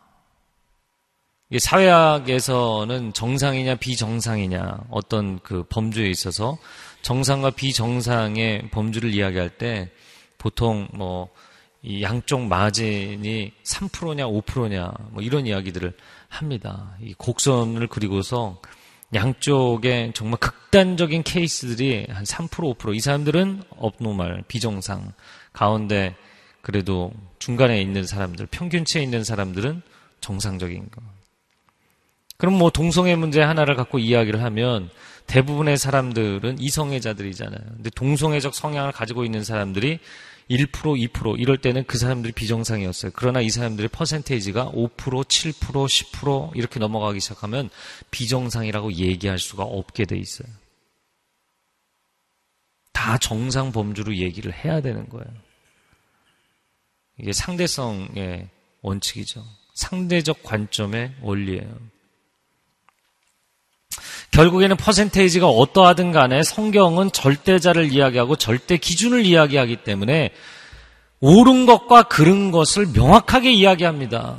사회학에서는 1.59 3.11
정상이냐 3.11 3.75
비정상이냐 3.75 4.85
어떤 4.89 5.39
그 5.39 5.63
범주에 5.63 6.09
있어서 6.09 6.57
정상과 7.01 7.49
비정상의 7.49 8.69
범주를 8.71 9.13
이야기할 9.13 9.57
때 9.57 9.91
보통 10.37 10.87
뭐 10.93 11.29
이 11.87 12.01
양쪽 12.01 12.41
마진이 12.41 13.53
3%냐 13.63 14.25
5%냐 14.25 14.91
뭐 15.11 15.21
이런 15.21 15.45
이야기들을 15.45 15.95
합니다. 16.27 16.95
이 17.01 17.13
곡선을 17.13 17.87
그리고서 17.87 18.59
양쪽에 19.13 20.11
정말 20.13 20.39
극단적인 20.39 21.23
케이스들이 21.23 22.07
한 22.09 22.23
3% 22.23 22.77
5%이 22.77 22.99
사람들은 22.99 23.63
업노말 23.77 24.43
비정상 24.47 25.13
가운데 25.53 26.15
그래도 26.61 27.11
중간에 27.39 27.81
있는 27.81 28.05
사람들 28.05 28.47
평균치에 28.47 29.01
있는 29.01 29.23
사람들은 29.23 29.81
정상적인 30.19 30.89
거. 30.91 31.01
그럼 32.37 32.57
뭐 32.57 32.69
동성애 32.69 33.15
문제 33.15 33.41
하나를 33.41 33.75
갖고 33.75 33.97
이야기를 33.97 34.43
하면 34.43 34.89
대부분의 35.25 35.77
사람들은 35.77 36.59
이성애자들이잖아요. 36.59 37.59
근데 37.75 37.89
동성애적 37.91 38.53
성향을 38.53 38.91
가지고 38.91 39.25
있는 39.25 39.43
사람들이 39.43 39.99
1%, 40.49 40.71
2% 40.71 41.39
이럴 41.39 41.57
때는 41.57 41.83
그 41.85 41.97
사람들이 41.97 42.33
비정상이었어요. 42.33 43.11
그러나 43.15 43.41
이 43.41 43.49
사람들의 43.49 43.89
퍼센테이지가 43.89 44.71
5%, 44.71 44.91
7%, 44.95 45.53
10% 45.61 46.55
이렇게 46.55 46.79
넘어가기 46.79 47.19
시작하면 47.19 47.69
비정상이라고 48.11 48.93
얘기할 48.93 49.39
수가 49.39 49.63
없게 49.63 50.05
돼 50.05 50.17
있어요. 50.17 50.47
다 52.93 53.17
정상 53.17 53.71
범주로 53.71 54.15
얘기를 54.15 54.53
해야 54.53 54.81
되는 54.81 55.07
거예요. 55.09 55.27
이게 57.19 57.33
상대성의 57.33 58.49
원칙이죠. 58.81 59.43
상대적 59.73 60.43
관점의 60.43 61.15
원리예요. 61.21 61.96
결국에는 64.37 64.77
퍼센테이지가 64.77 65.47
어떠하든 65.47 66.11
간에 66.11 66.43
성경은 66.43 67.11
절대자를 67.11 67.91
이야기하고 67.91 68.35
절대 68.35 68.77
기준을 68.77 69.25
이야기하기 69.25 69.77
때문에 69.77 70.29
옳은 71.21 71.65
것과 71.65 72.03
그른 72.03 72.51
것을 72.51 72.85
명확하게 72.93 73.51
이야기합니다. 73.51 74.37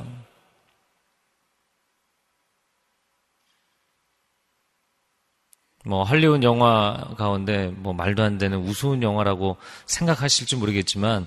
뭐 5.85 6.05
할리우드 6.05 6.45
영화 6.45 7.13
가운데 7.17 7.67
뭐 7.67 7.93
말도 7.93 8.23
안 8.23 8.39
되는 8.39 8.59
우스운 8.59 9.03
영화라고 9.03 9.57
생각하실지 9.87 10.55
모르겠지만 10.55 11.27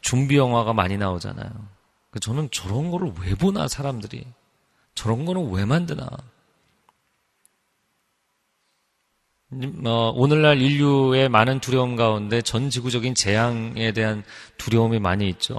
좀비 0.00 0.36
영화가 0.36 0.72
많이 0.74 0.96
나오잖아요. 0.96 1.50
그 2.12 2.20
저는 2.20 2.50
저런 2.52 2.92
거를 2.92 3.12
왜 3.20 3.34
보나 3.34 3.66
사람들이 3.66 4.24
저런 4.94 5.24
거는 5.24 5.50
왜 5.50 5.64
만드나? 5.64 6.06
어, 9.84 10.12
오늘날 10.16 10.60
인류의 10.60 11.28
많은 11.28 11.60
두려움 11.60 11.94
가운데 11.94 12.40
전 12.40 12.70
지구적인 12.70 13.14
재앙에 13.14 13.92
대한 13.92 14.24
두려움이 14.56 14.98
많이 14.98 15.28
있죠. 15.28 15.54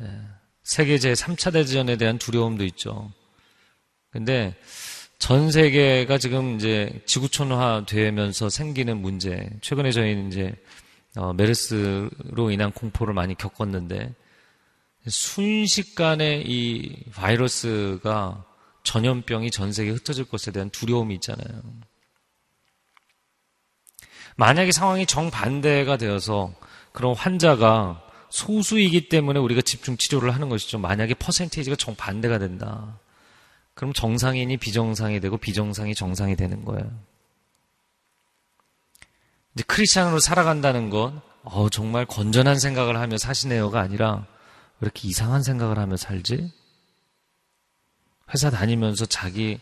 예, 0.00 0.06
세계 0.62 0.96
제3차 0.96 1.52
대전에 1.52 1.96
대한 1.96 2.18
두려움도 2.18 2.64
있죠. 2.66 3.10
근데 4.10 4.54
전 5.18 5.50
세계가 5.50 6.18
지금 6.18 6.56
이제 6.56 7.02
지구촌화 7.06 7.84
되면서 7.86 8.48
생기는 8.48 8.96
문제, 8.96 9.48
최근에 9.60 9.90
저희는 9.90 10.28
이제 10.28 10.54
어, 11.16 11.32
메르스로 11.32 12.50
인한 12.50 12.70
공포를 12.70 13.12
많이 13.12 13.36
겪었는데 13.36 14.14
순식간에 15.08 16.42
이 16.46 17.04
바이러스가 17.12 18.44
전염병이 18.84 19.50
전 19.50 19.72
세계에 19.72 19.92
흩어질 19.92 20.26
것에 20.26 20.52
대한 20.52 20.70
두려움이 20.70 21.14
있잖아요. 21.16 21.62
만약에 24.36 24.72
상황이 24.72 25.06
정반대가 25.06 25.96
되어서 25.96 26.52
그런 26.92 27.14
환자가 27.14 28.02
소수이기 28.30 29.08
때문에 29.08 29.38
우리가 29.38 29.60
집중 29.62 29.96
치료를 29.96 30.34
하는 30.34 30.48
것이죠. 30.48 30.78
만약에 30.78 31.14
퍼센테이지가 31.14 31.76
정반대가 31.76 32.38
된다. 32.38 32.98
그럼 33.74 33.92
정상인이 33.92 34.56
비정상이 34.56 35.20
되고 35.20 35.36
비정상이 35.36 35.94
정상이 35.94 36.36
되는 36.36 36.64
거예요. 36.64 36.90
이제 39.54 39.64
크리스천으로 39.66 40.18
살아간다는 40.18 40.90
건 40.90 41.20
어, 41.42 41.68
정말 41.68 42.06
건전한 42.06 42.58
생각을 42.58 42.96
하며 42.96 43.18
사시네요가 43.18 43.80
아니라 43.80 44.26
왜 44.80 44.86
이렇게 44.86 45.08
이상한 45.08 45.42
생각을 45.42 45.78
하며 45.78 45.96
살지? 45.96 46.52
회사 48.32 48.50
다니면서 48.50 49.06
자기 49.06 49.60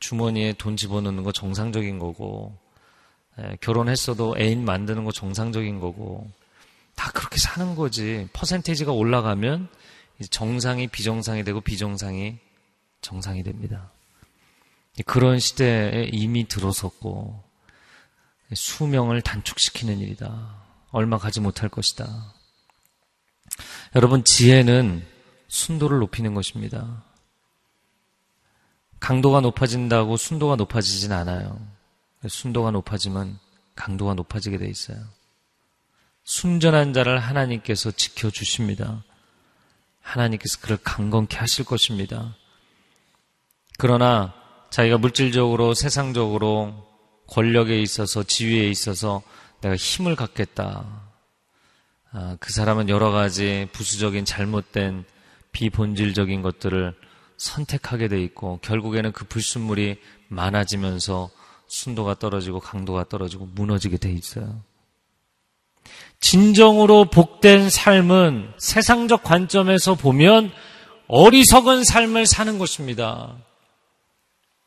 주머니에 0.00 0.54
돈 0.54 0.76
집어넣는 0.76 1.22
거 1.22 1.32
정상적인 1.32 1.98
거고 1.98 2.56
예, 2.58 2.67
결혼했어도 3.60 4.36
애인 4.38 4.64
만드는 4.64 5.04
거 5.04 5.12
정상적인 5.12 5.80
거고 5.80 6.30
다 6.94 7.10
그렇게 7.12 7.38
사는 7.38 7.74
거지. 7.74 8.28
퍼센테이지가 8.32 8.92
올라가면 8.92 9.68
정상이 10.30 10.88
비정상이 10.88 11.44
되고 11.44 11.60
비정상이 11.60 12.38
정상이 13.00 13.42
됩니다. 13.42 13.90
그런 15.06 15.38
시대에 15.38 16.08
이미 16.12 16.48
들어섰고 16.48 17.44
수명을 18.52 19.22
단축시키는 19.22 20.00
일이다. 20.00 20.56
얼마 20.90 21.18
가지 21.18 21.40
못할 21.40 21.68
것이다. 21.68 22.34
여러분 23.94 24.24
지혜는 24.24 25.06
순도를 25.46 25.98
높이는 25.98 26.34
것입니다. 26.34 27.04
강도가 28.98 29.40
높아진다고 29.40 30.16
순도가 30.16 30.56
높아지진 30.56 31.12
않아요. 31.12 31.77
순도가 32.26 32.70
높아지면 32.72 33.38
강도가 33.74 34.14
높아지게 34.14 34.58
돼 34.58 34.66
있어요. 34.66 34.98
순전한 36.24 36.92
자를 36.92 37.18
하나님께서 37.18 37.90
지켜주십니다. 37.90 39.04
하나님께서 40.00 40.58
그를 40.60 40.78
강건케 40.82 41.36
하실 41.36 41.64
것입니다. 41.64 42.34
그러나 43.78 44.34
자기가 44.70 44.98
물질적으로 44.98 45.74
세상적으로 45.74 46.86
권력에 47.28 47.80
있어서 47.80 48.22
지위에 48.22 48.68
있어서 48.68 49.22
내가 49.60 49.76
힘을 49.76 50.16
갖겠다. 50.16 51.08
아, 52.10 52.36
그 52.40 52.52
사람은 52.52 52.88
여러 52.88 53.10
가지 53.10 53.68
부수적인 53.72 54.24
잘못된 54.24 55.04
비본질적인 55.52 56.42
것들을 56.42 56.94
선택하게 57.36 58.08
돼 58.08 58.22
있고 58.22 58.58
결국에는 58.62 59.12
그 59.12 59.24
불순물이 59.24 60.00
많아지면서 60.28 61.30
순도가 61.68 62.14
떨어지고 62.14 62.60
강도가 62.60 63.04
떨어지고 63.04 63.46
무너지게 63.54 63.98
돼 63.98 64.10
있어요. 64.10 64.62
진정으로 66.20 67.06
복된 67.06 67.70
삶은 67.70 68.54
세상적 68.58 69.22
관점에서 69.22 69.94
보면 69.94 70.50
어리석은 71.06 71.84
삶을 71.84 72.26
사는 72.26 72.58
것입니다. 72.58 73.36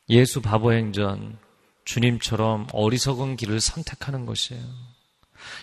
예수 0.09 0.41
바보 0.41 0.73
행전, 0.73 1.37
주님처럼 1.85 2.67
어리석은 2.71 3.35
길을 3.35 3.59
선택하는 3.59 4.25
것이에요. 4.25 4.61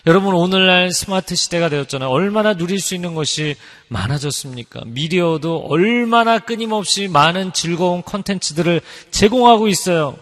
여러분, 0.05 0.33
오늘날 0.33 0.91
스마트 0.91 1.35
시대가 1.35 1.69
되었잖아요. 1.69 2.09
얼마나 2.09 2.53
누릴 2.53 2.79
수 2.79 2.95
있는 2.95 3.15
것이 3.15 3.55
많아졌습니까? 3.87 4.81
미디어도 4.85 5.65
얼마나 5.67 6.39
끊임없이 6.39 7.07
많은 7.07 7.53
즐거운 7.53 8.03
컨텐츠들을 8.03 8.81
제공하고 9.11 9.67
있어요. 9.67 10.17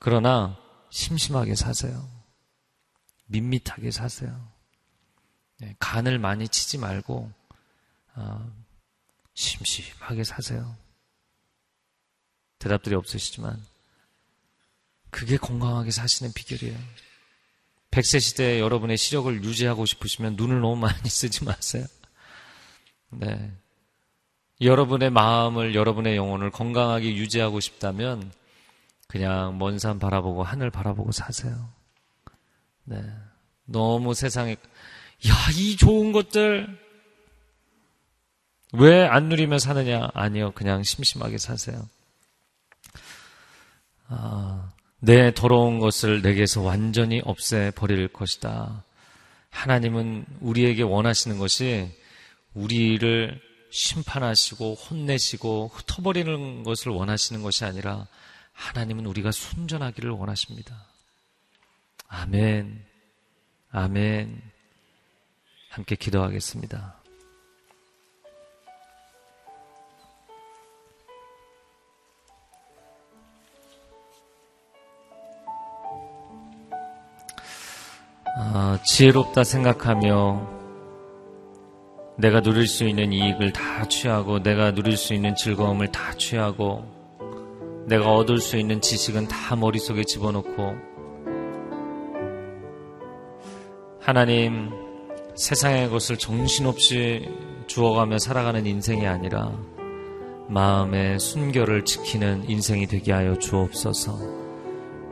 그러나 0.00 0.58
심심하게 0.88 1.54
사세요. 1.54 2.08
밋밋하게 3.26 3.90
사세요. 3.92 4.50
네, 5.58 5.76
간을 5.78 6.18
많이 6.18 6.48
치지 6.48 6.78
말고 6.78 7.30
어, 8.14 8.52
심심하게 9.34 10.24
사세요. 10.24 10.74
대답들이 12.58 12.94
없으시지만 12.94 13.62
그게 15.10 15.36
건강하게 15.36 15.90
사시는 15.90 16.32
비결이에요. 16.32 16.78
100세 17.90 18.20
시대에 18.20 18.58
여러분의 18.58 18.96
시력을 18.96 19.44
유지하고 19.44 19.84
싶으시면 19.84 20.36
눈을 20.36 20.60
너무 20.60 20.76
많이 20.76 20.96
쓰지 21.10 21.44
마세요. 21.44 21.86
네. 23.10 23.52
여러분의 24.62 25.10
마음을, 25.10 25.74
여러분의 25.74 26.16
영혼을 26.16 26.50
건강하게 26.50 27.16
유지하고 27.16 27.60
싶다면 27.60 28.32
그냥 29.10 29.58
먼 29.58 29.80
산 29.80 29.98
바라보고 29.98 30.44
하늘 30.44 30.70
바라보고 30.70 31.10
사세요. 31.10 31.68
네. 32.84 33.02
너무 33.64 34.14
세상에, 34.14 34.52
야, 34.52 35.34
이 35.56 35.76
좋은 35.76 36.12
것들 36.12 36.78
왜 38.72 39.04
안 39.04 39.28
누리며 39.28 39.58
사느냐? 39.58 40.10
아니요. 40.14 40.52
그냥 40.52 40.84
심심하게 40.84 41.38
사세요. 41.38 41.88
아, 44.06 44.70
내 45.00 45.34
더러운 45.34 45.80
것을 45.80 46.22
내게서 46.22 46.62
완전히 46.62 47.20
없애 47.24 47.72
버릴 47.74 48.06
것이다. 48.12 48.84
하나님은 49.50 50.24
우리에게 50.40 50.84
원하시는 50.84 51.36
것이 51.38 51.90
우리를 52.54 53.40
심판하시고 53.72 54.74
혼내시고 54.74 55.72
흩어버리는 55.74 56.62
것을 56.62 56.92
원하시는 56.92 57.42
것이 57.42 57.64
아니라 57.64 58.06
하나님은 58.60 59.06
우리가 59.06 59.32
순전하기를 59.32 60.10
원하십니다. 60.10 60.86
아멘. 62.08 62.84
아멘. 63.72 64.42
함께 65.70 65.96
기도하겠습니다. 65.96 66.96
아, 78.36 78.78
지혜롭다 78.84 79.42
생각하며 79.42 80.60
내가 82.18 82.42
누릴 82.42 82.66
수 82.66 82.84
있는 82.84 83.12
이익을 83.12 83.52
다 83.52 83.88
취하고 83.88 84.42
내가 84.42 84.72
누릴 84.72 84.96
수 84.98 85.14
있는 85.14 85.34
즐거움을 85.34 85.90
다 85.90 86.12
취하고 86.14 86.99
내가 87.86 88.12
얻을 88.12 88.38
수 88.38 88.56
있는 88.56 88.80
지식은 88.80 89.28
다 89.28 89.56
머릿속에 89.56 90.04
집어넣고 90.04 90.74
하나님 94.00 94.70
세상의 95.34 95.90
것을 95.90 96.18
정신없이 96.18 97.28
주어가며 97.66 98.18
살아가는 98.18 98.66
인생이 98.66 99.06
아니라 99.06 99.52
마음의 100.48 101.20
순결을 101.20 101.84
지키는 101.84 102.50
인생이 102.50 102.86
되게 102.86 103.12
하여 103.12 103.38
주옵소서. 103.38 104.18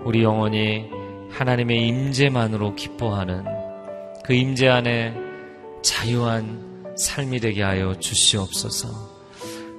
우리 0.05 0.23
영혼이 0.23 0.87
하나님의 1.31 1.87
임재만으로 1.87 2.75
기뻐하는 2.75 3.45
그 4.25 4.33
임재 4.33 4.69
안에 4.69 5.15
자유한 5.83 6.95
삶이 6.97 7.41
되게 7.41 7.63
하여 7.63 7.95
주시옵소서. 7.95 9.18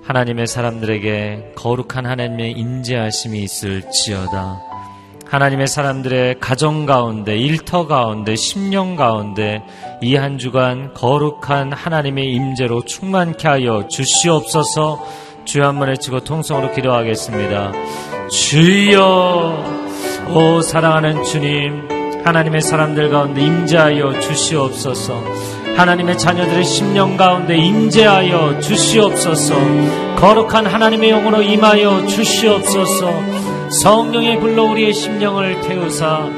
하나님의 0.10 0.48
사람들에게 0.48 1.52
거룩한 1.56 2.08
하나님의 2.08 2.54
임재하심이 2.54 3.44
있을지어다. 3.44 4.60
하나님의 5.28 5.68
사람들의 5.68 6.40
가정 6.40 6.88
가운데, 6.88 7.38
일터 7.38 7.86
가운데, 7.86 8.36
심령 8.36 8.96
가운데 8.96 9.62
이 10.02 10.16
한 10.16 10.40
주간 10.40 10.96
거룩한 10.96 11.74
하나님의 11.74 12.26
임재로 12.34 12.86
충만케 12.86 13.48
하여 13.48 13.88
주시옵소서. 13.88 15.06
주여 15.46 15.68
한번 15.68 15.90
외치고 15.90 16.22
통성으로 16.22 16.72
기도하겠습니다. 16.72 17.72
주여, 18.32 19.64
오 20.34 20.62
사랑하는 20.64 21.24
주님, 21.24 21.88
하나님의 22.26 22.62
사람들 22.62 23.12
가운데 23.12 23.42
임재하여 23.42 24.20
주시옵소서. 24.22 25.59
하나님의 25.80 26.18
자녀들의 26.18 26.66
심령 26.66 27.16
가운데 27.16 27.56
임재하여 27.56 28.60
주시옵소서. 28.60 29.56
거룩한 30.18 30.66
하나님의 30.66 31.12
영으로 31.12 31.42
임하여 31.42 32.06
주시옵소서. 32.06 33.14
성령의 33.70 34.42
불로 34.42 34.72
우리의 34.72 34.94
심령을 34.94 35.62
태우사 35.62 36.30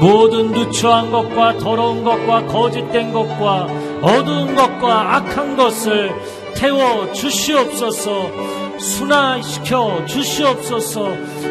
모든 0.00 0.50
누추한 0.50 1.12
것과 1.12 1.58
더러운 1.58 2.02
것과 2.02 2.46
거짓된 2.46 3.12
것과 3.12 3.68
어두운 4.02 4.56
것과 4.56 5.14
악한 5.14 5.56
것을 5.56 6.12
태워 6.56 7.12
주시옵소서. 7.12 8.32
순화시켜 8.80 10.06
주시옵소서. 10.06 11.06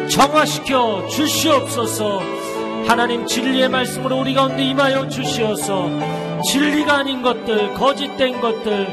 정화시켜 0.06 1.06
주시옵소서. 1.08 2.20
하나님 2.86 3.26
진리의 3.26 3.70
말씀으로 3.70 4.18
우리 4.18 4.34
가운데 4.34 4.62
임하여 4.64 5.08
주시어서 5.08 6.27
진리가 6.42 6.98
아닌 6.98 7.22
것들 7.22 7.74
거짓된 7.74 8.40
것들 8.40 8.86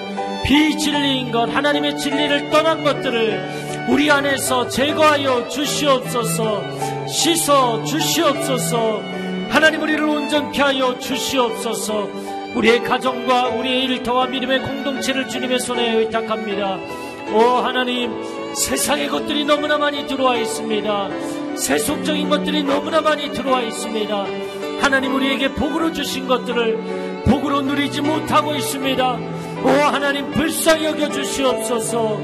비진리인 0.43 1.31
것 1.31 1.49
하나님의 1.53 1.97
진리를 1.97 2.49
떠난 2.49 2.83
것들을 2.83 3.87
우리 3.89 4.09
안에서 4.11 4.67
제거하여 4.67 5.47
주시옵소서 5.47 7.07
씻어 7.07 7.83
주시옵소서 7.83 9.01
하나님 9.49 9.81
우리를 9.81 10.03
온전케 10.03 10.61
하여 10.61 10.97
주시옵소서 10.99 12.09
우리의 12.55 12.83
가정과 12.83 13.49
우리의 13.49 13.83
일터와 13.85 14.27
믿음의 14.27 14.61
공동체를 14.61 15.27
주님의 15.27 15.59
손에 15.59 15.95
의탁합니다. 15.97 16.79
오 17.33 17.39
하나님 17.39 18.11
세상의 18.53 19.09
것들이 19.09 19.43
너무나 19.43 19.77
많이 19.77 20.07
들어와 20.07 20.37
있습니다. 20.37 21.09
세속적인 21.57 22.29
것들이 22.29 22.63
너무나 22.63 23.01
많이 23.01 23.31
들어와 23.31 23.61
있습니다. 23.61 24.25
하나님 24.79 25.15
우리에게 25.15 25.49
복으로 25.49 25.91
주신 25.91 26.27
것들을 26.27 27.14
복으로 27.55 27.61
누리지 27.61 28.01
못하고 28.01 28.53
있습니다. 28.55 29.13
오 29.63 29.69
하나님 29.69 30.29
불쌍히 30.31 30.85
여겨 30.85 31.09
주시옵소서. 31.09 32.19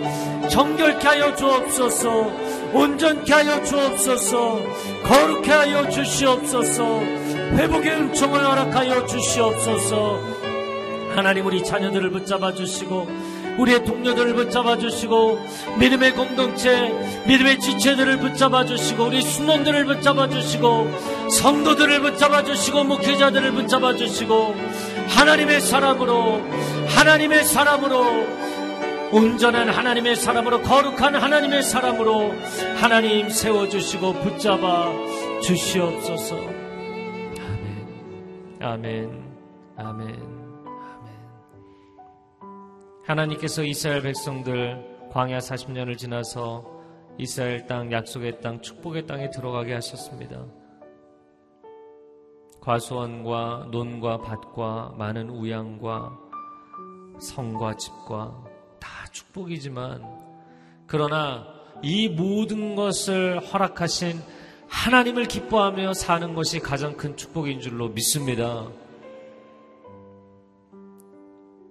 정결케 0.49 1.07
하여 1.07 1.33
주옵소서. 1.35 2.31
온전케 2.73 3.33
하여 3.33 3.63
주옵소서. 3.63 4.59
거룩케 5.03 5.51
하여 5.51 5.89
주시옵소서. 5.89 6.99
회복의 7.55 7.91
은총을 7.91 8.45
허락하여 8.45 9.05
주시옵소서. 9.05 10.19
하나님 11.15 11.45
우리 11.45 11.63
자녀들을 11.63 12.09
붙잡아 12.11 12.53
주시고 12.53 13.07
우리의 13.57 13.83
동료들을 13.83 14.33
붙잡아 14.33 14.77
주시고 14.77 15.39
믿음의 15.79 16.13
공동체, 16.13 16.89
믿음의 17.27 17.59
지체들을 17.59 18.17
붙잡아 18.19 18.65
주시고 18.65 19.05
우리 19.05 19.21
순원들을 19.21 19.85
붙잡아 19.85 20.29
주시고 20.29 20.89
성도들을 21.29 22.01
붙잡아 22.01 22.43
주시고 22.43 22.83
목회자들을 22.85 23.51
붙잡아 23.51 23.95
주시고 23.95 24.55
하나님의 25.17 25.61
사람으로 25.61 26.41
하나님의 26.87 27.43
사람으로 27.45 28.41
온전한 29.11 29.69
하나님의 29.69 30.15
사람으로 30.15 30.61
거룩한 30.61 31.15
하나님의 31.15 31.63
사람으로 31.63 32.33
하나님 32.79 33.29
세워 33.29 33.67
주시고 33.67 34.13
붙잡아 34.13 34.91
주시옵소서. 35.41 36.37
아멘. 38.61 39.23
아멘. 39.75 39.75
아멘. 39.77 40.41
하나님께서 43.05 43.63
이스라엘 43.63 44.01
백성들 44.03 45.09
광야 45.11 45.39
40년을 45.39 45.97
지나서 45.97 46.63
이스라엘 47.17 47.65
땅, 47.65 47.91
약속의 47.91 48.39
땅, 48.39 48.61
축복의 48.61 49.05
땅에 49.07 49.29
들어가게 49.29 49.73
하셨습니다. 49.73 50.45
과수원과 52.61 53.69
논과 53.71 54.21
밭과 54.21 54.93
많은 54.97 55.29
우양과 55.29 56.17
성과 57.19 57.75
집과 57.75 58.43
다 58.79 58.89
축복이지만 59.11 60.03
그러나 60.85 61.47
이 61.81 62.07
모든 62.07 62.75
것을 62.75 63.39
허락하신 63.39 64.19
하나님을 64.67 65.25
기뻐하며 65.25 65.93
사는 65.93 66.33
것이 66.33 66.59
가장 66.59 66.95
큰 66.95 67.17
축복인 67.17 67.59
줄로 67.59 67.89
믿습니다. 67.89 68.69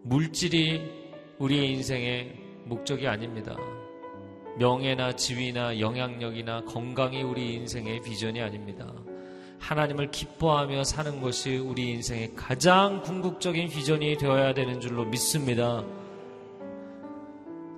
물질이 0.02 0.82
우리의 1.38 1.72
인생의 1.72 2.36
목적이 2.64 3.06
아닙니다. 3.06 3.56
명예나 4.58 5.14
지위나 5.16 5.78
영향력이나 5.78 6.64
건강이 6.64 7.22
우리 7.22 7.54
인생의 7.54 8.02
비전이 8.02 8.40
아닙니다. 8.42 8.92
하나님을 9.60 10.10
기뻐하며 10.10 10.84
사는 10.84 11.20
것이 11.20 11.58
우리 11.58 11.90
인생의 11.90 12.32
가장 12.34 13.02
궁극적인 13.02 13.68
비전이 13.68 14.16
되어야 14.16 14.54
되는 14.54 14.80
줄로 14.80 15.04
믿습니다. 15.04 15.84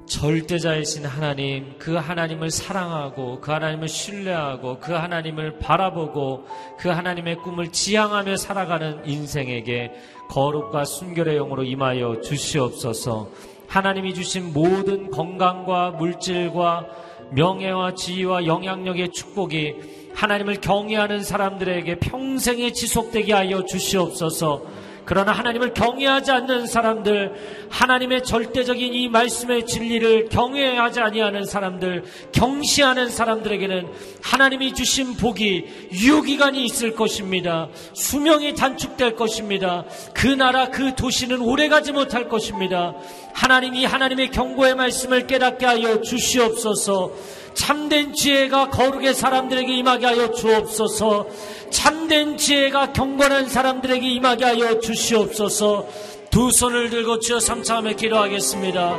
절대자이신 0.06 1.06
하나님, 1.06 1.74
그 1.78 1.94
하나님을 1.94 2.50
사랑하고, 2.50 3.40
그 3.40 3.50
하나님을 3.50 3.88
신뢰하고, 3.88 4.78
그 4.78 4.92
하나님을 4.92 5.58
바라보고, 5.58 6.46
그 6.78 6.88
하나님의 6.88 7.36
꿈을 7.36 7.72
지향하며 7.72 8.36
살아가는 8.36 9.08
인생에게 9.08 9.92
거룩과 10.28 10.84
순결의 10.84 11.36
영으로 11.36 11.64
임하여 11.64 12.20
주시옵소서. 12.20 13.30
하나님이 13.68 14.12
주신 14.12 14.52
모든 14.52 15.10
건강과 15.10 15.92
물질과 15.92 16.86
명예와 17.30 17.94
지위와 17.94 18.44
영향력의 18.44 19.12
축복이 19.12 20.01
하나님을 20.14 20.60
경외하는 20.60 21.22
사람들에게 21.22 21.98
평생에 21.98 22.72
지속되게 22.72 23.32
하여 23.32 23.64
주시옵소서. 23.64 24.82
그러나 25.04 25.32
하나님을 25.32 25.74
경외하지 25.74 26.30
않는 26.30 26.66
사람들, 26.66 27.66
하나님의 27.68 28.22
절대적인 28.22 28.94
이 28.94 29.08
말씀의 29.08 29.66
진리를 29.66 30.28
경외하지 30.28 31.00
아니하는 31.00 31.44
사람들, 31.44 32.04
경시하는 32.30 33.08
사람들에게는 33.08 33.88
하나님이 34.22 34.74
주신 34.74 35.16
복이 35.16 35.88
유효기간이 35.92 36.64
있을 36.64 36.94
것입니다. 36.94 37.68
수명이 37.94 38.54
단축될 38.54 39.16
것입니다. 39.16 39.84
그 40.14 40.28
나라, 40.28 40.68
그 40.70 40.94
도시는 40.94 41.40
오래가지 41.40 41.92
못할 41.92 42.28
것입니다. 42.28 42.94
하나님이 43.34 43.84
하나님의 43.84 44.30
경고의 44.30 44.74
말씀을 44.74 45.26
깨닫게 45.26 45.66
하여 45.66 46.00
주시옵소서. 46.00 47.12
참된 47.54 48.14
지혜가 48.14 48.70
거룩의 48.70 49.14
사람들에게 49.14 49.72
임하게 49.74 50.06
하여 50.06 50.30
주옵소서. 50.32 51.26
참된 51.70 52.36
지혜가 52.36 52.92
경건한 52.92 53.48
사람들에게 53.48 54.06
임하게 54.06 54.44
하여 54.44 54.80
주시옵소서. 54.80 55.86
두 56.30 56.50
손을 56.50 56.90
들고 56.90 57.18
주여 57.20 57.40
삼창하며 57.40 57.92
기도하겠습니다. 57.92 58.98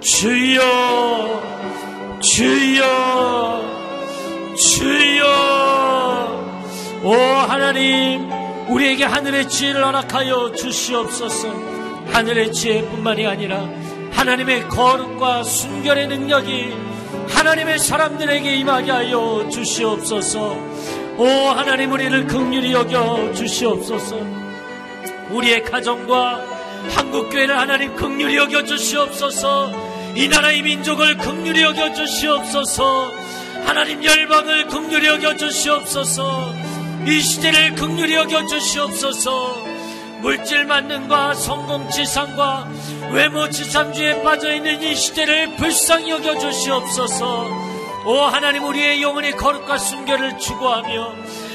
주여, 0.00 0.60
주여, 2.20 3.60
주여. 4.56 5.26
오 7.02 7.12
하나님, 7.12 8.30
우리에게 8.68 9.04
하늘의 9.04 9.48
지혜를 9.48 9.84
허락하여 9.84 10.52
주시옵소서. 10.52 11.77
하늘의 12.12 12.52
지혜뿐만이 12.52 13.26
아니라 13.26 13.68
하나님의 14.12 14.68
거룩과 14.68 15.42
순결의 15.42 16.08
능력이 16.08 16.72
하나님의 17.28 17.78
사람들에게 17.78 18.56
임하게 18.56 18.90
하여 18.90 19.48
주시옵소서. 19.50 20.56
오 21.18 21.26
하나님 21.26 21.92
우리를 21.92 22.26
극률히 22.26 22.72
여겨 22.72 23.32
주시옵소서. 23.32 24.16
우리의 25.30 25.62
가정과 25.64 26.44
한국교회를 26.90 27.58
하나님 27.58 27.94
극률히 27.94 28.36
여겨 28.36 28.64
주시옵소서. 28.64 29.72
이 30.14 30.28
나라의 30.28 30.62
민족을 30.62 31.16
극률히 31.18 31.62
여겨 31.62 31.92
주시옵소서. 31.92 33.12
하나님 33.64 34.02
열방을 34.02 34.66
극률히 34.68 35.08
여겨 35.08 35.36
주시옵소서. 35.36 36.54
이 37.06 37.20
시대를 37.20 37.74
극률히 37.74 38.14
여겨 38.14 38.46
주시옵소서. 38.46 39.67
물질 40.20 40.64
만능과 40.64 41.34
성공 41.34 41.88
지상과 41.88 42.68
외모 43.12 43.48
지상주의에 43.48 44.22
빠져있는 44.22 44.82
이 44.82 44.94
시대를 44.94 45.56
불쌍히 45.56 46.10
여겨 46.10 46.38
주시옵소서. 46.38 47.46
오 48.04 48.12
하나님 48.22 48.64
우리의 48.64 49.02
영혼의 49.02 49.36
거룩과 49.36 49.78
순결을 49.78 50.38
추구하며 50.38 51.14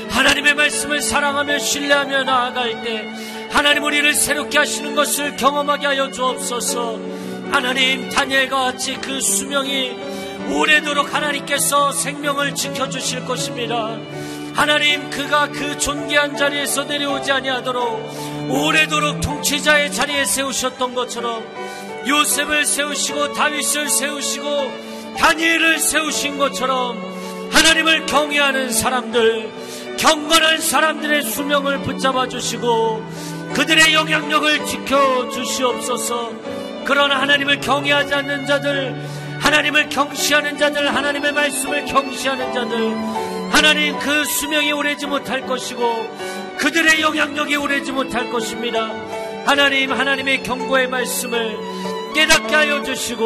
하나님의 0.10 0.54
말씀을 0.54 1.02
사랑하며 1.02 1.60
신뢰하며 1.60 2.24
나아갈 2.24 2.84
때 2.84 3.10
하나님 3.52 3.84
우리를 3.84 4.14
새롭게 4.14 4.60
하시는 4.60 4.96
것을 4.96 5.36
경험하게 5.36 5.88
하여 5.88 6.12
주옵소서. 6.12 7.00
하나님 7.52 8.10
다니엘과 8.10 8.64
같이 8.64 8.96
그 8.96 9.20
수명이 9.20 9.96
오래도록 10.52 11.14
하나님께서 11.14 11.92
생명을 11.92 12.56
지켜주실 12.56 13.26
것입니다. 13.26 13.98
하나님 14.54 15.10
그가 15.10 15.48
그 15.48 15.78
존귀한 15.78 16.38
자리에서 16.38 16.84
내려오지 16.84 17.32
아니하도록 17.32 18.33
오래도록 18.50 19.22
통치자의 19.22 19.92
자리에 19.92 20.26
세우셨던 20.26 20.94
것처럼 20.94 21.44
요셉을 22.08 22.66
세우시고 22.66 23.34
다윗을 23.34 23.90
세우시고 23.90 25.18
다니엘을 25.18 25.80
세우신 25.80 26.38
것처럼 26.38 26.98
하나님을 27.52 28.06
경외하는 28.06 28.72
사람들 28.72 29.52
경건한 29.98 30.60
사람들의 30.60 31.24
수명을 31.24 31.82
붙잡아 31.84 32.28
주시고 32.28 33.04
그들의 33.54 33.94
영향력을 33.94 34.66
지켜 34.66 35.30
주시옵소서. 35.30 36.32
그러나 36.86 37.22
하나님을 37.22 37.62
경외하지 37.62 38.14
않는 38.14 38.46
자들, 38.46 38.94
하나님을 39.40 39.90
경시하는 39.90 40.58
자들, 40.58 40.94
하나님의 40.94 41.32
말씀을 41.32 41.86
경시하는 41.86 42.54
자들, 42.54 42.94
하나님 43.52 43.98
그 44.00 44.26
수명이 44.26 44.72
오래지 44.72 45.06
못할 45.08 45.46
것이고 45.46 46.43
그들의 46.58 47.02
영향력이 47.02 47.56
오래지 47.56 47.92
못할 47.92 48.30
것입니다. 48.30 48.88
하나님, 49.46 49.92
하나님의 49.92 50.44
경고의 50.44 50.88
말씀을 50.88 51.58
깨닫게 52.14 52.56
하여 52.56 52.84
주시고 52.84 53.24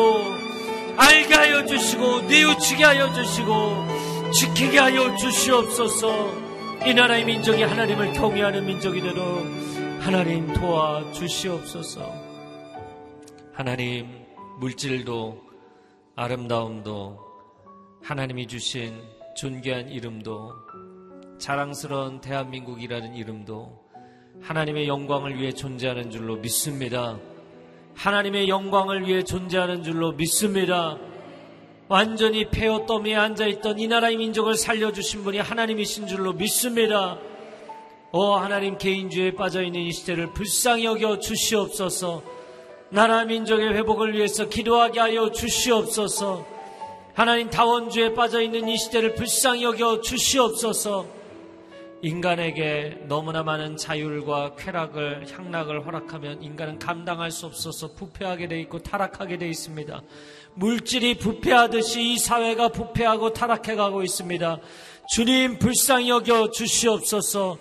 알게 0.97 1.33
하여 1.33 1.65
주시고 1.65 2.21
뉘우치게 2.21 2.83
하여 2.83 3.13
주시고 3.13 4.31
지키게 4.31 4.79
하여 4.79 5.15
주시옵소서. 5.15 6.47
이 6.85 6.93
나라의 6.93 7.25
민족이 7.25 7.63
하나님을 7.63 8.13
경외하는 8.13 8.65
민족이 8.65 9.01
되도록 9.01 9.45
하나님 9.99 10.51
도와 10.53 11.11
주시옵소서. 11.11 12.13
하나님 13.53 14.25
물질도 14.59 15.43
아름다움도 16.15 17.19
하나님이 18.03 18.47
주신 18.47 18.99
존귀한 19.35 19.89
이름도 19.89 20.53
자랑스러운 21.37 22.21
대한민국이라는 22.21 23.15
이름도 23.15 23.87
하나님의 24.41 24.87
영광을 24.87 25.37
위해 25.37 25.51
존재하는 25.51 26.09
줄로 26.09 26.37
믿습니다. 26.37 27.17
하나님의 27.95 28.49
영광을 28.49 29.07
위해 29.07 29.23
존재하는 29.23 29.83
줄로 29.83 30.11
믿습니다. 30.11 30.97
완전히 31.87 32.49
폐허 32.49 32.85
더미에 32.85 33.15
앉아있던 33.15 33.79
이 33.79 33.87
나라의 33.87 34.17
민족을 34.17 34.55
살려주신 34.55 35.23
분이 35.23 35.39
하나님이신 35.39 36.07
줄로 36.07 36.33
믿습니다. 36.33 37.17
오 38.11 38.33
하나님 38.33 38.77
개인주의에 38.77 39.35
빠져있는 39.35 39.81
이 39.81 39.91
시대를 39.91 40.33
불쌍히 40.33 40.85
여겨 40.85 41.19
주시옵소서 41.19 42.23
나라 42.89 43.25
민족의 43.25 43.73
회복을 43.73 44.13
위해서 44.13 44.47
기도하게 44.47 44.99
하여 45.01 45.29
주시옵소서 45.29 46.45
하나님 47.13 47.49
다원주에 47.49 48.13
빠져있는 48.13 48.69
이 48.69 48.77
시대를 48.77 49.15
불쌍히 49.15 49.63
여겨 49.63 50.01
주시옵소서 50.01 51.16
인간에게 52.01 53.05
너무나 53.07 53.41
많은 53.41 53.75
자율과 53.75 54.55
쾌락을 54.55 55.25
향락을 55.31 55.85
허락하면 55.85 56.43
인간은 56.43 56.77
감당할 56.77 57.31
수 57.31 57.47
없어서 57.47 57.93
부패하게 57.93 58.47
돼 58.47 58.59
있고 58.61 58.79
타락하게 58.79 59.37
돼 59.39 59.49
있습니다. 59.49 60.03
물질이 60.53 61.17
부패하듯이 61.17 62.13
이 62.13 62.17
사회가 62.19 62.69
부패하고 62.69 63.33
타락해 63.33 63.75
가고 63.75 64.03
있습니다. 64.03 64.59
주님 65.09 65.57
불쌍히 65.57 66.09
여겨 66.09 66.51
주시옵소서. 66.51 67.57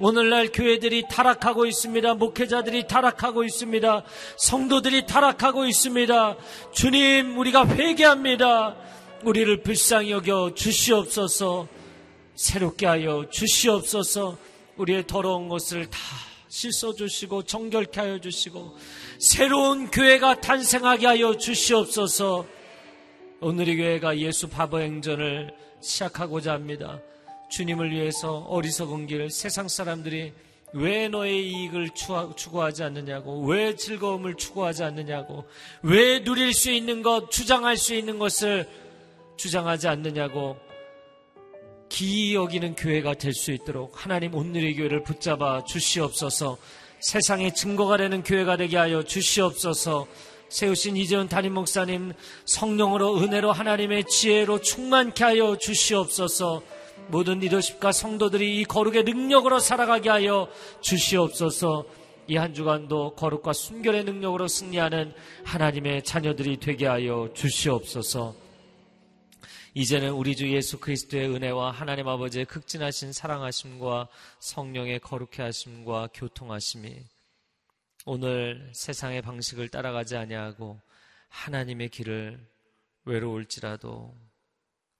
오늘날 0.00 0.48
교회들이 0.50 1.04
타락하고 1.08 1.66
있습니다. 1.66 2.14
목회자들이 2.14 2.86
타락하고 2.86 3.44
있습니다. 3.44 4.02
성도들이 4.38 5.06
타락하고 5.06 5.66
있습니다. 5.66 6.36
주님 6.72 7.38
우리가 7.38 7.66
회개합니다. 7.66 8.76
우리를 9.24 9.62
불쌍히 9.62 10.10
여겨 10.10 10.54
주시옵소서. 10.54 11.68
새롭게 12.34 12.86
하여 12.86 13.28
주시옵소서 13.30 14.36
우리의 14.76 15.06
더러운 15.06 15.48
것을 15.48 15.86
다 15.86 15.98
씻어 16.48 16.94
주시고 16.94 17.44
정결케 17.44 18.00
하여 18.00 18.20
주시고 18.20 18.76
새로운 19.18 19.90
교회가 19.90 20.40
탄생하게 20.40 21.06
하여 21.06 21.36
주시옵소서 21.36 22.46
오늘의 23.40 23.76
교회가 23.76 24.18
예수 24.18 24.48
바보 24.48 24.80
행전을 24.80 25.54
시작하고자 25.80 26.52
합니다. 26.52 27.00
주님을 27.50 27.90
위해서 27.90 28.38
어리석은 28.48 29.06
길 29.06 29.30
세상 29.30 29.68
사람들이 29.68 30.32
왜 30.72 31.08
너의 31.08 31.46
이익을 31.46 31.90
추구하지 32.36 32.82
않느냐고, 32.82 33.44
왜 33.44 33.76
즐거움을 33.76 34.36
추구하지 34.36 34.82
않느냐고, 34.82 35.44
왜 35.82 36.24
누릴 36.24 36.52
수 36.52 36.70
있는 36.70 37.02
것, 37.02 37.30
주장할 37.30 37.76
수 37.76 37.94
있는 37.94 38.18
것을 38.18 38.66
주장하지 39.36 39.88
않느냐고 39.88 40.56
기이 41.94 42.34
여기는 42.34 42.74
교회가 42.74 43.14
될 43.14 43.32
수 43.34 43.52
있도록 43.52 44.04
하나님 44.04 44.34
오늘의 44.34 44.74
교회를 44.74 45.04
붙잡아 45.04 45.62
주시옵소서. 45.62 46.58
세상의 46.98 47.54
증거가 47.54 47.96
되는 47.96 48.24
교회가 48.24 48.56
되게 48.56 48.76
하여 48.76 49.04
주시옵소서. 49.04 50.08
세우신 50.48 50.96
이재훈 50.96 51.28
담임 51.28 51.54
목사님 51.54 52.12
성령으로 52.46 53.18
은혜로 53.20 53.52
하나님의 53.52 54.06
지혜로 54.08 54.60
충만케 54.60 55.22
하여 55.22 55.56
주시옵소서. 55.56 56.62
모든 57.08 57.38
리더십과 57.38 57.92
성도들이 57.92 58.60
이 58.60 58.64
거룩의 58.64 59.04
능력으로 59.04 59.60
살아가게 59.60 60.10
하여 60.10 60.48
주시옵소서. 60.80 61.84
이 62.26 62.36
한 62.36 62.54
주간도 62.54 63.14
거룩과 63.14 63.52
순결의 63.52 64.02
능력으로 64.02 64.48
승리하는 64.48 65.12
하나님의 65.44 66.02
자녀들이 66.02 66.56
되게 66.56 66.86
하여 66.86 67.28
주시옵소서 67.34 68.43
이제는 69.76 70.12
우리 70.12 70.36
주 70.36 70.48
예수 70.52 70.78
그리스도의 70.78 71.34
은혜와 71.34 71.72
하나님 71.72 72.06
아버지의 72.06 72.44
극진하신 72.44 73.12
사랑하심과 73.12 74.08
성령의 74.38 75.00
거룩해 75.00 75.42
하심과 75.42 76.10
교통하심이 76.14 77.02
오늘 78.06 78.70
세상의 78.72 79.22
방식을 79.22 79.70
따라가지 79.70 80.16
아니하고 80.16 80.80
하나님의 81.28 81.88
길을 81.88 82.38
외로울지라도 83.04 84.16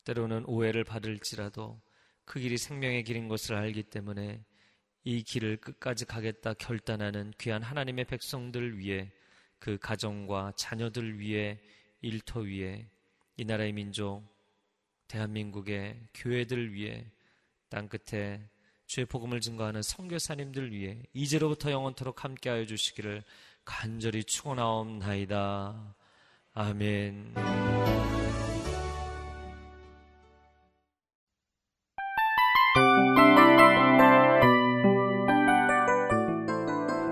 때로는 0.02 0.44
오해를 0.46 0.82
받을지라도 0.82 1.80
그 2.24 2.40
길이 2.40 2.58
생명의 2.58 3.04
길인 3.04 3.28
것을 3.28 3.54
알기 3.54 3.84
때문에 3.84 4.44
이 5.04 5.22
길을 5.22 5.58
끝까지 5.58 6.04
가겠다 6.04 6.52
결단하는 6.54 7.32
귀한 7.38 7.62
하나님의 7.62 8.06
백성들 8.06 8.76
위해 8.76 9.12
그 9.60 9.78
가정과 9.78 10.54
자녀들 10.56 11.20
위해 11.20 11.60
일터 12.00 12.40
위에 12.40 12.88
이 13.36 13.44
나라의 13.44 13.72
민족 13.72 14.33
대한민국의 15.14 15.96
교회들 16.12 16.72
위해 16.72 17.06
땅 17.68 17.88
끝에 17.88 18.40
주의 18.86 19.06
복음을 19.06 19.40
증거하는 19.40 19.82
선교사님들 19.82 20.72
위해 20.72 20.98
이제로부터 21.12 21.70
영원토록 21.70 22.24
함께하여 22.24 22.66
주시기를 22.66 23.22
간절히 23.64 24.24
축원하옵나이다. 24.24 25.94
아멘. 26.54 27.34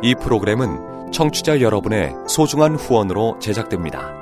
이 0.04 0.14
프로그램은 0.16 1.12
청취자 1.12 1.60
여러분의 1.60 2.12
소중한 2.28 2.74
후원으로 2.74 3.38
제작됩니다. 3.38 4.21